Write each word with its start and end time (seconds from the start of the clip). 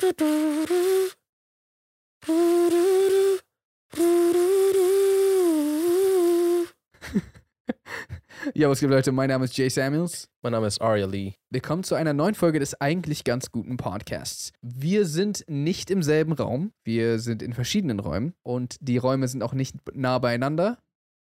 Ja, 0.00 0.06
was 8.68 8.78
gibt 8.78 8.92
Leute? 8.92 9.10
Mein 9.10 9.28
Name 9.28 9.44
ist 9.46 9.56
Jay 9.56 9.68
Samuels. 9.68 10.28
Mein 10.42 10.52
Name 10.52 10.68
ist 10.68 10.80
Aria 10.80 11.06
Lee. 11.06 11.34
Willkommen 11.50 11.82
zu 11.82 11.96
einer 11.96 12.12
neuen 12.12 12.36
Folge 12.36 12.60
des 12.60 12.80
eigentlich 12.80 13.24
ganz 13.24 13.50
guten 13.50 13.76
Podcasts. 13.76 14.52
Wir 14.62 15.04
sind 15.04 15.44
nicht 15.48 15.90
im 15.90 16.04
selben 16.04 16.32
Raum, 16.32 16.72
wir 16.84 17.18
sind 17.18 17.42
in 17.42 17.52
verschiedenen 17.52 17.98
Räumen 17.98 18.34
und 18.44 18.76
die 18.80 18.98
Räume 18.98 19.26
sind 19.26 19.42
auch 19.42 19.52
nicht 19.52 19.74
nah 19.94 20.20
beieinander. 20.20 20.78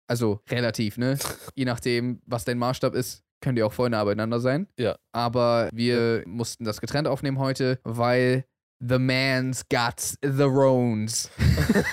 Also 0.06 0.40
relativ, 0.50 0.98
ne? 0.98 1.18
Je 1.54 1.64
nachdem, 1.64 2.20
was 2.26 2.44
dein 2.44 2.58
Maßstab 2.58 2.94
ist, 2.94 3.22
könnt 3.40 3.58
ihr 3.58 3.66
auch 3.66 3.72
voll 3.72 3.90
nah 3.90 4.04
beieinander 4.04 4.40
sein. 4.40 4.68
Ja. 4.78 4.96
Aber 5.12 5.68
wir 5.72 6.22
mussten 6.26 6.64
das 6.64 6.80
getrennt 6.80 7.08
aufnehmen 7.08 7.38
heute, 7.38 7.78
weil 7.84 8.44
The 8.82 8.98
Man's 8.98 9.62
got 9.68 10.00
the 10.22 10.44
Rones. 10.44 11.30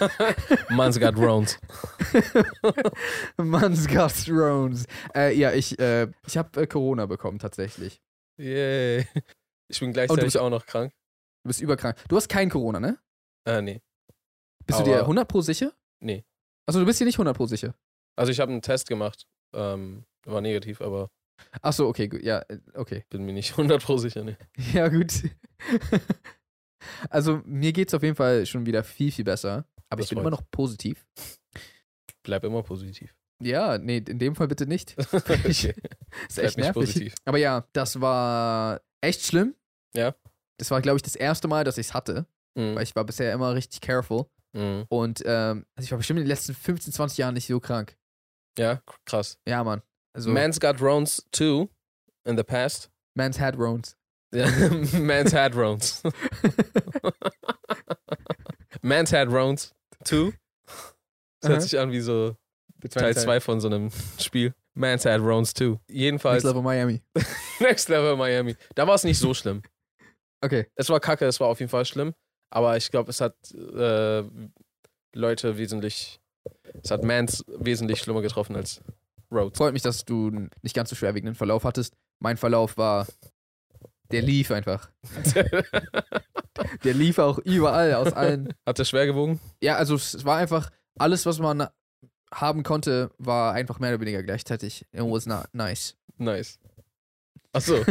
Man's 0.70 0.98
got 1.00 1.18
Rones. 1.18 1.60
Man's 3.38 3.88
got 3.88 4.14
Rones. 4.30 4.86
Äh, 5.16 5.36
ja, 5.38 5.52
ich, 5.52 5.78
äh, 5.80 6.08
ich 6.26 6.38
habe 6.38 6.62
äh, 6.62 6.68
Corona 6.68 7.06
bekommen 7.06 7.40
tatsächlich. 7.40 8.02
Yay. 8.40 9.06
Ich 9.70 9.80
bin 9.80 9.92
gleichzeitig 9.94 10.24
bist- 10.26 10.38
auch 10.38 10.50
noch 10.50 10.66
krank. 10.66 10.94
Du 11.44 11.50
bist 11.50 11.62
überkrank. 11.62 11.98
Du 12.08 12.16
hast 12.16 12.30
kein 12.30 12.50
Corona, 12.50 12.80
ne? 12.80 12.98
Äh, 13.46 13.62
nee. 13.62 13.82
Bist 14.66 14.80
du 14.80 14.84
dir 14.84 14.94
Aber- 14.96 15.02
100 15.04 15.28
pro 15.28 15.42
sicher? 15.42 15.74
Nee. 16.02 16.24
Also 16.68 16.80
du 16.80 16.86
bist 16.86 17.00
dir 17.00 17.06
nicht 17.06 17.16
100 17.18 17.36
pro 17.36 17.46
sicher. 17.48 17.76
Also 18.18 18.32
ich 18.32 18.40
habe 18.40 18.52
einen 18.52 18.62
Test 18.62 18.88
gemacht. 18.88 19.28
Ähm, 19.54 20.06
war 20.26 20.42
negativ, 20.42 20.82
aber 20.82 21.10
Achso, 21.62 21.88
okay, 21.88 22.08
gut. 22.08 22.24
Ja, 22.24 22.40
äh, 22.50 22.60
okay. 22.74 23.06
bin 23.10 23.24
mir 23.24 23.34
nicht 23.34 23.54
100% 23.56 24.00
sicher, 24.00 24.24
nee. 24.24 24.36
Ja, 24.74 24.88
gut. 24.88 25.12
also 27.10 27.42
mir 27.46 27.74
geht's 27.74 27.94
auf 27.94 28.04
jeden 28.04 28.16
Fall 28.16 28.46
schon 28.46 28.66
wieder 28.66 28.84
viel, 28.84 29.12
viel 29.12 29.26
besser. 29.26 29.66
Aber 29.90 30.02
Das 30.02 30.06
ich 30.06 30.10
bin 30.10 30.18
freut. 30.18 30.24
immer 30.28 30.32
noch 30.32 30.44
positiv. 30.52 31.06
Bleib 32.24 32.44
immer 32.44 32.64
positiv. 32.64 33.14
Ja, 33.42 33.78
nee, 33.78 33.98
in 33.98 34.20
dem 34.20 34.36
Fall 34.36 34.48
bitte 34.48 34.66
nicht. 34.66 34.96
okay. 35.14 35.48
ist 35.48 35.66
echt 35.68 35.76
Bleib 36.36 36.44
nicht 36.46 36.58
nervig. 36.58 36.74
positiv. 36.74 37.14
Aber 37.26 37.38
ja, 37.38 37.66
das 37.74 38.02
war 38.02 38.82
echt 39.02 39.22
schlimm. 39.24 39.56
Ja. 39.96 40.16
Das 40.58 40.72
war, 40.72 40.82
glaube 40.82 40.98
ich, 40.98 41.04
das 41.04 41.16
erste 41.16 41.48
Mal, 41.48 41.64
dass 41.64 41.78
ich 41.78 41.88
es 41.88 41.94
hatte. 41.94 42.26
Weil 42.56 42.72
Mhm. 42.74 42.82
ich 42.82 42.96
war 42.96 43.04
bisher 43.06 43.32
immer 43.34 43.54
richtig 43.54 43.82
careful. 43.82 44.26
Mhm. 44.54 44.86
Und 44.90 45.22
ähm, 45.26 45.66
also 45.76 45.86
ich 45.86 45.92
war 45.92 46.00
bestimmt 46.00 46.18
in 46.20 46.24
den 46.26 46.30
letzten 46.30 46.56
15, 46.56 46.92
20 46.92 47.20
Jahren 47.20 47.36
nicht 47.36 47.46
so 47.46 47.60
krank. 47.60 47.96
Ja, 48.58 48.82
krass. 49.06 49.38
Ja, 49.48 49.64
Mann. 49.64 49.84
Also 50.18 50.32
Man's 50.32 50.58
got 50.58 50.82
Rones 50.82 51.24
too 51.32 51.70
in 52.26 52.38
the 52.38 52.44
past. 52.44 52.90
Man's 53.16 53.38
had. 53.38 53.56
Ja, 54.34 54.50
Man's 55.00 55.32
had 55.32 55.54
Rones. 55.54 56.02
Man's 58.82 59.12
had 59.12 59.32
Rones 59.32 59.76
too. 60.04 60.34
Das 61.42 61.52
hört 61.52 61.62
sich 61.62 61.78
an 61.78 61.92
wie 61.92 62.02
so 62.02 62.36
Teil 62.90 63.16
2 63.16 63.40
von 63.40 63.62
so 63.62 63.68
einem 63.68 63.92
Spiel. 64.18 64.56
Man's 64.74 65.06
had 65.06 65.22
Rones 65.22 65.54
too. 65.54 65.74
Next 65.74 65.92
Jedenfalls 65.92 66.44
Level 66.44 66.64
Miami. 66.64 67.04
Next 67.60 67.88
Level 67.88 68.16
Miami. 68.16 68.56
Da 68.74 68.88
war 68.88 68.96
es 68.96 69.04
nicht 69.04 69.20
so 69.20 69.36
schlimm. 69.36 69.62
Okay. 70.44 70.66
Es 70.76 70.90
war 70.90 71.00
kacke, 71.00 71.26
es 71.26 71.40
war 71.40 71.48
auf 71.48 71.60
jeden 71.60 71.70
Fall 71.70 71.86
schlimm. 71.86 72.16
Aber 72.50 72.76
ich 72.76 72.90
glaube, 72.90 73.12
es 73.12 73.22
hat 73.22 73.36
äh, 73.54 74.24
Leute 75.14 75.60
wesentlich, 75.60 76.20
es 76.82 76.90
hat 76.90 77.04
Mans 77.04 77.46
wesentlich 77.48 78.00
schlimmer 78.00 78.24
getroffen 78.24 78.56
als 78.56 78.82
Rhodes. 79.32 79.58
Freut 79.58 79.74
mich, 79.74 79.82
dass 79.82 80.06
du 80.06 80.28
einen 80.28 80.50
nicht 80.62 80.76
ganz 80.76 80.90
so 80.90 80.96
schwerwiegenden 80.96 81.36
Verlauf 81.36 81.64
hattest. 81.64 81.96
Mein 82.20 82.38
Verlauf 82.38 82.78
war, 82.78 83.08
der 84.12 84.22
lief 84.22 84.52
einfach. 84.52 84.90
Der 86.84 86.94
lief 86.96 87.20
auch 87.20 87.38
überall, 87.40 87.94
aus 87.94 88.14
allen. 88.14 88.54
hat 88.66 88.80
er 88.80 88.86
schwer 88.86 89.06
gewogen? 89.06 89.40
Ja, 89.62 89.76
also 89.76 89.94
es 89.96 90.26
war 90.26 90.38
einfach, 90.38 90.72
alles, 90.98 91.26
was 91.28 91.38
man 91.40 91.68
haben 92.34 92.64
konnte, 92.64 93.12
war 93.20 93.54
einfach 93.54 93.80
mehr 93.80 93.92
oder 93.92 94.02
weniger 94.02 94.24
gleichzeitig. 94.24 94.82
It 94.92 95.02
was 95.02 95.28
not 95.28 95.46
nice. 95.54 95.96
Nice. 96.18 96.58
Achso. 97.54 97.76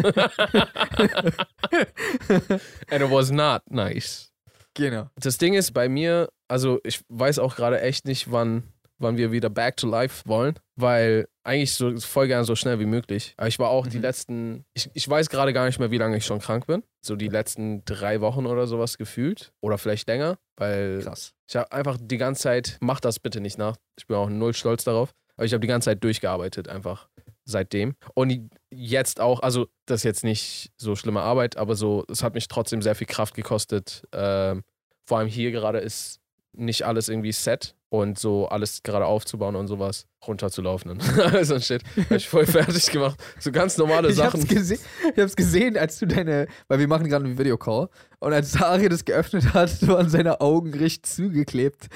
And 2.91 3.03
it 3.03 3.11
was 3.11 3.31
not 3.31 3.63
nice. 3.71 4.33
genau. 4.75 5.09
Das 5.17 5.39
Ding 5.39 5.55
ist 5.55 5.73
bei 5.73 5.89
mir, 5.89 6.29
also 6.49 6.81
ich 6.85 7.03
weiß 7.09 7.39
auch 7.39 7.57
gerade 7.57 7.81
echt 7.81 8.05
nicht, 8.07 8.31
wann, 8.33 8.73
wann 8.99 9.17
wir 9.17 9.33
wieder 9.33 9.51
back 9.51 9.77
to 9.77 9.87
life 9.89 10.23
wollen, 10.27 10.55
weil 10.77 11.29
eigentlich 11.45 11.75
so 11.75 11.97
voll 12.01 12.27
gern 12.29 12.45
so 12.45 12.55
schnell 12.57 12.79
wie 12.81 12.87
möglich. 12.87 13.35
Aber 13.37 13.49
ich 13.49 13.59
war 13.59 13.69
auch 13.71 13.87
die 13.87 13.99
Mhm. 13.99 14.03
letzten, 14.03 14.65
ich, 14.75 14.91
ich 14.95 15.09
weiß 15.09 15.29
gerade 15.31 15.53
gar 15.53 15.67
nicht 15.67 15.79
mehr, 15.79 15.91
wie 15.91 15.99
lange 15.99 16.17
ich 16.17 16.27
schon 16.27 16.41
krank 16.41 16.67
bin. 16.67 16.83
So 17.05 17.15
die 17.17 17.29
letzten 17.29 17.85
drei 17.85 18.21
Wochen 18.21 18.47
oder 18.47 18.67
sowas 18.67 18.99
gefühlt. 18.99 19.53
Oder 19.61 19.79
vielleicht 19.79 20.09
länger, 20.09 20.39
weil 20.57 21.01
Krass. 21.03 21.35
ich 21.49 21.57
habe 21.57 21.71
einfach 21.73 21.99
die 22.01 22.17
ganze 22.17 22.43
Zeit, 22.43 22.79
mach 22.81 23.01
das 23.01 23.21
bitte 23.21 23.41
nicht 23.41 23.59
nach. 23.59 23.77
Ich 23.99 24.07
bin 24.07 24.17
auch 24.17 24.29
null 24.29 24.55
stolz 24.55 24.85
darauf. 24.85 25.13
Aber 25.37 25.45
ich 25.45 25.53
habe 25.53 25.61
die 25.61 25.69
ganze 25.69 25.87
Zeit 25.87 26.03
durchgearbeitet, 26.03 26.69
einfach 26.69 27.09
seitdem. 27.45 27.95
Und 28.15 28.51
jetzt 28.71 29.21
auch, 29.21 29.41
also 29.41 29.69
das 29.85 30.01
ist 30.01 30.05
jetzt 30.05 30.25
nicht 30.25 30.73
so 30.79 30.97
schlimme 30.97 31.21
Arbeit, 31.21 31.59
aber 31.59 31.77
so, 31.77 32.05
es 32.11 32.23
hat 32.23 32.35
mich 32.35 32.49
trotzdem 32.49 32.81
sehr 32.83 32.95
viel 32.95 33.07
Kraft 33.07 33.35
gekostet. 33.35 34.03
Ähm, 34.13 34.65
vor 35.05 35.19
allem 35.19 35.29
hier 35.29 35.53
gerade 35.53 35.79
ist 35.79 36.19
nicht 36.57 36.85
alles 36.85 37.09
irgendwie 37.09 37.33
set 37.33 37.75
und 37.89 38.19
so 38.19 38.49
alles 38.49 38.83
gerade 38.83 39.07
aufzubauen 39.07 39.57
und 39.57 39.69
sowas 39.69 40.07
runterzulaufen 40.27 40.91
und 40.91 41.03
so 41.43 41.55
ein 41.55 41.63
Shit. 41.63 41.83
Hab 41.97 42.11
ich 42.13 42.29
voll 42.29 42.47
fertig 42.47 42.91
gemacht. 42.91 43.19
So 43.39 43.53
ganz 43.53 43.77
normale 43.79 44.09
Ich 44.13 44.19
hab's, 44.21 44.33
Sachen. 44.41 44.49
gesehen, 44.49 44.81
ich 45.15 45.23
hab's 45.23 45.37
gesehen, 45.37 45.77
als 45.77 45.99
du 45.99 46.07
deine, 46.07 46.49
weil 46.69 46.79
wir 46.79 46.89
machen 46.89 47.09
gerade 47.09 47.25
einen 47.25 47.39
Videocall 47.39 47.89
und 48.19 48.33
als 48.33 48.61
Ari 48.61 48.89
das 48.89 49.05
geöffnet 49.05 49.55
hat, 49.55 49.87
waren 49.87 50.09
seine 50.09 50.41
Augen 50.41 50.75
richtig 50.75 51.05
zugeklebt. 51.05 51.89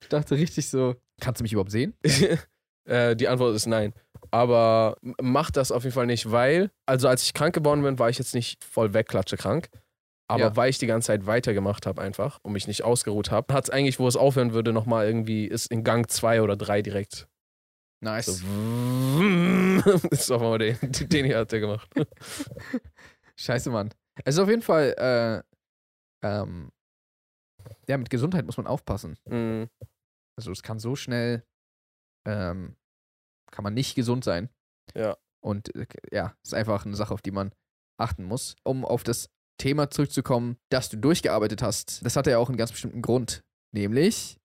ich 0.00 0.08
dachte 0.08 0.34
richtig 0.36 0.68
so, 0.68 0.96
kannst 1.20 1.40
du 1.40 1.44
mich 1.44 1.52
überhaupt 1.52 1.70
sehen? 1.70 1.94
äh, 2.84 3.14
die 3.14 3.28
Antwort 3.28 3.54
ist 3.54 3.66
nein. 3.66 3.92
Aber 4.30 4.96
mach 5.22 5.50
das 5.50 5.72
auf 5.72 5.84
jeden 5.84 5.94
Fall 5.94 6.06
nicht, 6.06 6.30
weil, 6.30 6.70
also 6.86 7.08
als 7.08 7.22
ich 7.22 7.32
krank 7.32 7.54
geworden 7.54 7.82
bin, 7.82 7.98
war 7.98 8.10
ich 8.10 8.18
jetzt 8.18 8.34
nicht 8.34 8.62
voll 8.64 8.92
wegklatsche 8.92 9.36
krank. 9.36 9.68
Aber 10.30 10.40
Ja. 10.42 10.56
weil 10.56 10.68
ich 10.70 10.78
die 10.78 10.86
ganze 10.86 11.06
Zeit 11.06 11.26
weitergemacht 11.26 11.86
habe 11.86 12.02
einfach 12.02 12.38
und 12.42 12.52
mich 12.52 12.66
nicht 12.66 12.84
ausgeruht 12.84 13.30
habe, 13.30 13.54
hat 13.54 13.64
es 13.64 13.70
eigentlich, 13.70 13.98
wo 13.98 14.06
es 14.06 14.16
aufhören 14.16 14.52
würde, 14.52 14.72
nochmal 14.74 15.06
irgendwie, 15.06 15.46
ist 15.46 15.66
in 15.70 15.84
Gang 15.84 16.08
2 16.10 16.42
oder 16.42 16.56
3 16.56 16.82
direkt. 16.82 17.28
Nice. 18.00 18.26
So, 18.26 19.80
das 19.84 20.04
ist 20.12 20.30
auf 20.30 20.42
einmal 20.42 20.58
den, 20.58 20.76
den 20.82 21.24
hier 21.24 21.38
hat 21.38 21.50
der 21.52 21.60
gemacht. 21.60 21.88
Scheiße, 23.36 23.70
Mann. 23.70 23.90
Es 24.24 24.34
ist 24.34 24.40
auf 24.40 24.48
jeden 24.48 24.62
Fall, 24.62 24.94
äh, 24.98 26.26
ähm, 26.26 26.70
ja, 27.88 27.96
mit 27.98 28.10
Gesundheit 28.10 28.44
muss 28.44 28.56
man 28.56 28.66
aufpassen. 28.66 29.16
Mm, 29.26 29.64
Also 30.36 30.52
es 30.52 30.62
kann 30.62 30.78
so 30.78 30.94
schnell, 30.96 31.44
ähm, 32.26 32.76
kann 33.50 33.62
man 33.64 33.74
nicht 33.74 33.94
gesund 33.94 34.24
sein. 34.24 34.50
Ja. 34.94 35.16
Und 35.40 35.74
äh, 35.74 35.86
ja, 36.12 36.34
ist 36.44 36.54
einfach 36.54 36.84
eine 36.84 36.96
Sache, 36.96 37.14
auf 37.14 37.22
die 37.22 37.30
man 37.30 37.52
achten 37.98 38.24
muss. 38.24 38.56
Um 38.64 38.84
auf 38.84 39.02
das 39.04 39.30
Thema 39.58 39.90
zurückzukommen, 39.90 40.56
dass 40.70 40.88
du 40.88 40.96
durchgearbeitet 40.96 41.62
hast, 41.62 42.04
das 42.04 42.16
hatte 42.16 42.30
ja 42.30 42.38
auch 42.38 42.48
einen 42.48 42.56
ganz 42.58 42.72
bestimmten 42.72 43.02
Grund. 43.02 43.42
Nämlich, 43.72 44.38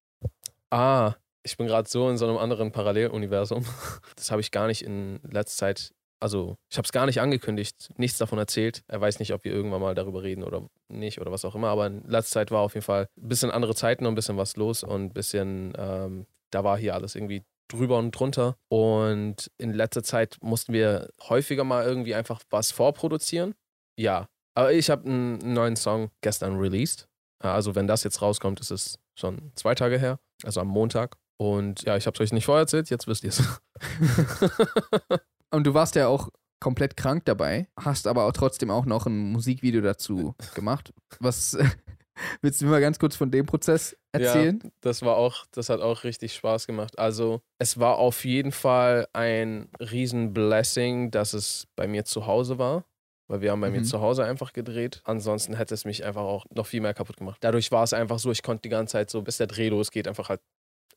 Ah, 0.73 1.13
ich 1.43 1.55
bin 1.55 1.67
gerade 1.67 1.87
so 1.87 2.09
in 2.09 2.17
so 2.17 2.27
einem 2.27 2.37
anderen 2.37 2.71
Paralleluniversum. 2.71 3.63
Das 4.15 4.31
habe 4.31 4.41
ich 4.41 4.49
gar 4.49 4.65
nicht 4.65 4.81
in 4.81 5.19
letzter 5.23 5.67
Zeit, 5.67 5.93
also 6.19 6.55
ich 6.71 6.77
habe 6.77 6.85
es 6.85 6.91
gar 6.91 7.05
nicht 7.05 7.21
angekündigt, 7.21 7.89
nichts 7.97 8.17
davon 8.17 8.39
erzählt. 8.39 8.83
Er 8.87 8.99
weiß 8.99 9.19
nicht, 9.19 9.33
ob 9.33 9.43
wir 9.43 9.51
irgendwann 9.51 9.81
mal 9.81 9.93
darüber 9.93 10.23
reden 10.23 10.43
oder 10.43 10.67
nicht 10.87 11.21
oder 11.21 11.31
was 11.31 11.45
auch 11.45 11.53
immer, 11.53 11.67
aber 11.67 11.85
in 11.85 12.01
letzter 12.07 12.39
Zeit 12.39 12.51
war 12.51 12.61
auf 12.61 12.73
jeden 12.73 12.85
Fall 12.85 13.07
ein 13.17 13.27
bisschen 13.27 13.51
andere 13.51 13.75
Zeiten 13.75 14.05
und 14.07 14.13
ein 14.13 14.15
bisschen 14.15 14.37
was 14.37 14.55
los 14.55 14.83
und 14.83 15.03
ein 15.03 15.13
bisschen, 15.13 15.73
ähm, 15.77 16.25
da 16.49 16.63
war 16.63 16.77
hier 16.77 16.95
alles 16.95 17.13
irgendwie 17.13 17.43
drüber 17.67 17.99
und 17.99 18.11
drunter. 18.11 18.55
Und 18.69 19.51
in 19.59 19.73
letzter 19.73 20.01
Zeit 20.01 20.37
mussten 20.41 20.73
wir 20.73 21.09
häufiger 21.29 21.63
mal 21.63 21.85
irgendwie 21.85 22.15
einfach 22.15 22.41
was 22.49 22.71
vorproduzieren. 22.71 23.53
Ja, 23.95 24.27
aber 24.55 24.73
ich 24.73 24.89
habe 24.89 25.05
einen 25.05 25.53
neuen 25.53 25.75
Song 25.75 26.11
gestern 26.21 26.57
released. 26.57 27.07
Also 27.39 27.75
wenn 27.75 27.87
das 27.87 28.03
jetzt 28.03 28.21
rauskommt, 28.21 28.59
ist 28.59 28.71
es 28.71 28.99
schon 29.15 29.51
zwei 29.55 29.75
Tage 29.75 29.99
her, 29.99 30.19
also 30.43 30.61
am 30.61 30.67
Montag. 30.67 31.17
Und 31.37 31.83
ja, 31.83 31.97
ich 31.97 32.05
habe 32.05 32.15
es 32.15 32.21
euch 32.21 32.31
nicht 32.31 32.45
vorher 32.45 32.61
erzählt, 32.61 32.89
jetzt 32.89 33.07
wisst 33.07 33.23
ihr 33.23 33.31
es. 33.31 33.43
und 35.51 35.65
du 35.65 35.73
warst 35.73 35.95
ja 35.95 36.07
auch 36.07 36.29
komplett 36.63 36.95
krank 36.95 37.25
dabei, 37.25 37.67
hast 37.77 38.07
aber 38.07 38.23
auch 38.23 38.31
trotzdem 38.31 38.71
auch 38.71 38.85
noch 38.85 39.05
ein 39.05 39.17
Musikvideo 39.33 39.81
dazu 39.81 40.33
gemacht. 40.55 40.93
Was 41.19 41.57
willst 42.41 42.61
du 42.61 42.65
mir 42.65 42.71
mal 42.71 42.81
ganz 42.81 42.99
kurz 42.99 43.17
von 43.17 43.31
dem 43.31 43.45
Prozess 43.45 43.97
erzählen? 44.13 44.61
Ja, 44.63 44.69
das 44.79 45.01
war 45.01 45.17
auch, 45.17 45.45
das 45.51 45.67
hat 45.67 45.81
auch 45.81 46.05
richtig 46.05 46.33
Spaß 46.35 46.65
gemacht. 46.65 46.97
Also 46.97 47.41
es 47.59 47.79
war 47.79 47.97
auf 47.97 48.23
jeden 48.23 48.53
Fall 48.53 49.07
ein 49.11 49.69
riesen 49.79 50.33
Blessing, 50.33 51.11
dass 51.11 51.33
es 51.33 51.67
bei 51.75 51.87
mir 51.87 52.05
zu 52.05 52.25
Hause 52.27 52.57
war. 52.57 52.85
Weil 53.27 53.41
wir 53.41 53.51
haben 53.51 53.61
bei 53.61 53.69
mir 53.69 53.79
Mhm. 53.79 53.85
zu 53.85 54.01
Hause 54.01 54.25
einfach 54.25 54.53
gedreht. 54.53 55.01
Ansonsten 55.05 55.55
hätte 55.55 55.73
es 55.73 55.85
mich 55.85 56.03
einfach 56.05 56.23
auch 56.23 56.45
noch 56.53 56.65
viel 56.67 56.81
mehr 56.81 56.93
kaputt 56.93 57.17
gemacht. 57.17 57.37
Dadurch 57.41 57.71
war 57.71 57.83
es 57.83 57.93
einfach 57.93 58.19
so, 58.19 58.31
ich 58.31 58.43
konnte 58.43 58.63
die 58.63 58.69
ganze 58.69 58.93
Zeit 58.93 59.09
so, 59.09 59.21
bis 59.21 59.37
der 59.37 59.47
Dreh 59.47 59.69
losgeht, 59.69 60.07
einfach 60.07 60.29
halt 60.29 60.41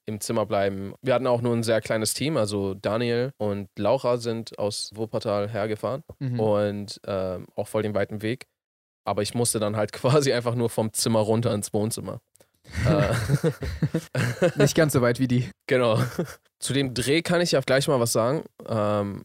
im 0.07 0.21
Zimmer 0.21 0.47
bleiben. 0.47 0.95
Wir 1.03 1.15
hatten 1.15 1.27
auch 1.27 1.41
nur 1.41 1.53
ein 1.55 1.63
sehr 1.65 1.81
kleines 1.81 2.15
Team, 2.15 2.37
also 2.37 2.75
Daniel 2.75 3.33
und 3.39 3.69
Laura 3.79 4.19
sind 4.19 4.57
aus 4.59 4.91
Wuppertal 4.95 5.49
hergefahren 5.49 6.03
Mhm. 6.21 6.39
und 6.41 7.01
ähm, 7.07 7.47
auch 7.57 7.69
voll 7.69 7.83
den 7.83 7.95
weiten 7.95 8.23
Weg. 8.23 8.47
aber 9.05 9.23
ich 9.23 9.35
musste 9.35 9.61
dann 9.61 9.77
halt 9.77 9.93
quasi 10.29 10.33
einfach 10.33 10.57
nur 10.57 10.69
vom 10.69 10.93
Zimmer 10.93 11.21
runter 11.21 11.55
ins 11.55 11.73
Wohnzimmer. 11.73 12.21
Äh, 12.85 14.51
Nicht 14.57 14.75
ganz 14.75 14.93
so 14.93 15.01
weit 15.03 15.21
wie 15.21 15.29
die. 15.29 15.49
genau. 15.69 15.99
Zu 16.59 16.73
dem 16.73 16.95
Dreh 16.95 17.23
kann 17.23 17.41
ich 17.41 17.53
ja 17.53 17.61
gleich 17.61 17.87
mal 17.87 18.01
was 18.01 18.13
sagen. 18.13 18.45
Ähm, 18.69 19.23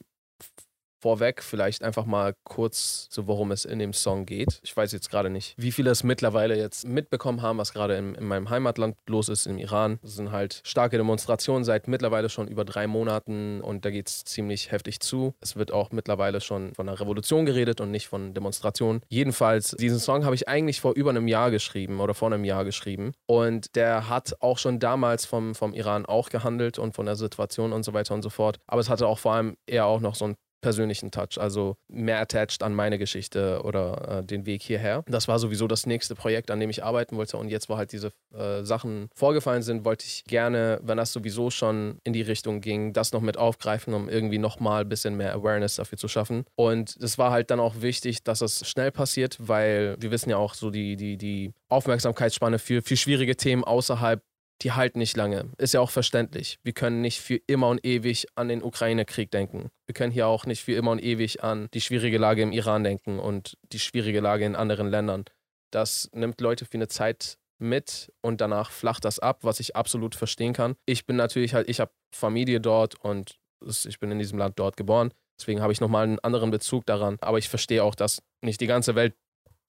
vorweg 1.02 1.42
vielleicht 1.42 1.84
einfach 1.84 2.06
mal 2.06 2.36
kurz, 2.44 3.08
so 3.10 3.28
worum 3.28 3.52
es 3.52 3.66
in 3.66 3.80
dem 3.80 3.94
Song 3.94 4.26
geht. 4.26 4.60
Ich 4.64 4.76
weiß 4.76 4.92
jetzt 4.92 5.10
gerade 5.10 5.30
nicht, 5.30 5.56
wie 5.58 5.72
viele 5.72 5.90
es 5.90 6.04
mittlerweile 6.04 6.56
jetzt 6.56 6.88
mitbekommen 6.88 7.42
haben, 7.42 7.58
was 7.58 7.74
gerade 7.74 7.96
in, 7.98 8.16
in 8.16 8.26
meinem 8.26 8.50
Heimatland 8.50 8.96
los 9.08 9.28
ist, 9.28 9.48
im 9.48 9.58
Iran. 9.58 10.00
Es 10.04 10.16
sind 10.16 10.32
halt 10.32 10.62
starke 10.64 10.98
Demonstrationen 10.98 11.64
seit 11.64 11.88
mittlerweile 11.88 12.30
schon 12.30 12.48
über 12.48 12.64
drei 12.66 12.88
Monaten 12.88 13.62
und 13.62 13.84
da 13.84 13.90
geht 13.90 14.10
es 14.10 14.24
ziemlich 14.24 14.72
heftig 14.72 15.00
zu. 15.00 15.34
Es 15.42 15.56
wird 15.56 15.72
auch 15.72 15.92
mittlerweile 15.92 16.40
schon 16.40 16.74
von 16.76 16.88
einer 16.88 17.00
Revolution 17.00 17.46
geredet 17.46 17.82
und 17.82 17.90
nicht 17.92 18.08
von 18.08 18.34
Demonstrationen. 18.34 19.02
Jedenfalls, 19.10 19.76
diesen 19.80 20.00
Song 20.00 20.24
habe 20.24 20.36
ich 20.36 20.48
eigentlich 20.48 20.82
vor 20.82 20.94
über 20.94 21.10
einem 21.10 21.28
Jahr 21.28 21.50
geschrieben 21.50 22.00
oder 22.00 22.14
vor 22.14 22.32
einem 22.32 22.46
Jahr 22.46 22.64
geschrieben 22.64 23.14
und 23.26 23.76
der 23.76 24.08
hat 24.08 24.36
auch 24.40 24.60
schon 24.60 24.80
damals 24.80 25.26
vom, 25.26 25.56
vom 25.56 25.74
Iran 25.74 26.06
auch 26.06 26.30
gehandelt 26.30 26.78
und 26.78 26.94
von 26.94 27.08
der 27.08 27.16
Situation 27.16 27.74
und 27.74 27.84
so 27.84 27.94
weiter 27.94 28.14
und 28.14 28.22
so 28.22 28.30
fort. 28.30 28.60
Aber 28.68 28.82
es 28.82 28.90
hatte 28.90 29.08
auch 29.08 29.18
vor 29.20 29.34
allem 29.34 29.58
eher 29.66 29.86
auch 29.86 30.00
noch 30.00 30.16
so 30.16 30.26
ein 30.26 30.36
persönlichen 30.62 31.12
Touch, 31.12 31.38
also 31.38 31.76
mehr 31.88 32.20
attached 32.20 32.64
an 32.64 32.74
meine 32.74 32.98
Geschichte 32.98 33.62
oder 33.64 34.20
äh, 34.20 34.24
den 34.24 34.46
Weg 34.46 34.62
hierher. 34.62 35.04
Das 35.08 35.28
war 35.28 35.40
sowieso 35.40 35.68
das 35.68 35.86
nächste 35.86 36.16
Projekt, 36.16 36.52
an 36.52 36.60
dem 36.60 36.70
ich 36.70 36.84
arbeiten 36.84 37.18
wollte 37.18 37.38
und 37.38 37.50
jetzt, 37.50 37.70
wo 37.70 37.78
halt 37.78 37.92
diese 37.92 38.12
äh, 38.34 38.64
Sachen 38.64 39.10
vorgefallen 39.16 39.64
sind, 39.64 39.86
wollte 39.86 40.06
ich 40.06 40.24
gerne, 40.26 40.80
wenn 40.84 40.98
das 40.98 41.12
sowieso 41.12 41.50
schon 41.50 41.98
in 42.04 42.14
die 42.14 42.22
Richtung 42.22 42.62
ging, 42.62 42.94
das 42.94 43.12
noch 43.12 43.22
mit 43.22 43.38
aufgreifen, 43.38 43.94
um 43.94 44.08
irgendwie 44.08 44.38
nochmal 44.38 44.82
ein 44.82 44.90
bisschen 44.90 45.18
mehr 45.18 45.34
Awareness 45.34 45.76
dafür 45.76 45.98
zu 45.98 46.08
schaffen. 46.08 46.46
Und 46.56 46.96
es 46.98 47.18
war 47.18 47.32
halt 47.32 47.52
dann 47.52 47.60
auch 47.60 47.82
wichtig, 47.82 48.24
dass 48.24 48.42
es 48.42 48.68
schnell 48.68 48.92
passiert, 48.92 49.38
weil 49.40 49.96
wir 50.00 50.12
wissen 50.12 50.30
ja 50.30 50.38
auch 50.38 50.54
so 50.54 50.70
die, 50.70 50.96
die, 50.96 51.18
die 51.18 51.54
Aufmerksamkeitsspanne 51.70 52.60
für, 52.60 52.82
für 52.82 52.98
schwierige 52.98 53.36
Themen 53.36 53.64
außerhalb 53.64 54.22
die 54.62 54.72
halten 54.72 55.00
nicht 55.00 55.18
lange. 55.18 55.50
Ist 55.58 55.74
ja 55.74 55.80
auch 55.80 55.90
verständlich. 55.90 56.60
Wir 56.64 56.74
können 56.74 57.02
nicht 57.02 57.20
für 57.20 57.40
immer 57.48 57.70
und 57.70 57.86
ewig 57.86 58.28
an 58.36 58.48
den 58.48 58.64
Ukraine-Krieg 58.64 59.32
denken. 59.32 59.72
Wir 59.88 59.94
können 59.94 60.12
hier 60.12 60.28
auch 60.28 60.46
nicht 60.46 60.64
für 60.64 60.74
immer 60.74 60.92
und 60.92 61.04
ewig 61.04 61.44
an 61.44 61.68
die 61.74 61.82
schwierige 61.82 62.18
Lage 62.18 62.44
im 62.44 62.52
Iran 62.52 62.84
denken 62.84 63.20
und 63.20 63.58
die 63.72 63.80
schwierige 63.80 64.20
Lage 64.20 64.46
in 64.46 64.56
anderen 64.56 64.90
Ländern. 64.90 65.26
Das 65.72 66.10
nimmt 66.14 66.42
Leute 66.42 66.66
für 66.66 66.78
eine 66.78 66.88
Zeit 66.88 67.38
mit 67.58 68.12
und 68.22 68.42
danach 68.42 68.72
flacht 68.72 69.06
das 69.06 69.20
ab, 69.20 69.40
was 69.44 69.60
ich 69.60 69.76
absolut 69.76 70.16
verstehen 70.16 70.54
kann. 70.54 70.76
Ich 70.86 71.06
bin 71.06 71.16
natürlich 71.16 71.54
halt, 71.54 71.70
ich 71.70 71.80
habe 71.80 71.92
Familie 72.14 72.60
dort 72.60 72.96
und 73.00 73.40
ich 73.66 74.00
bin 74.00 74.12
in 74.12 74.20
diesem 74.20 74.40
Land 74.40 74.60
dort 74.60 74.78
geboren. 74.78 75.14
Deswegen 75.40 75.62
habe 75.62 75.74
ich 75.74 75.82
nochmal 75.82 76.04
einen 76.04 76.20
anderen 76.20 76.52
Bezug 76.52 76.86
daran. 76.86 77.18
Aber 77.22 77.38
ich 77.38 77.50
verstehe 77.50 77.84
auch, 77.84 77.96
dass 77.96 78.22
nicht 78.42 78.62
die 78.62 78.68
ganze 78.68 78.96
Welt 78.96 79.16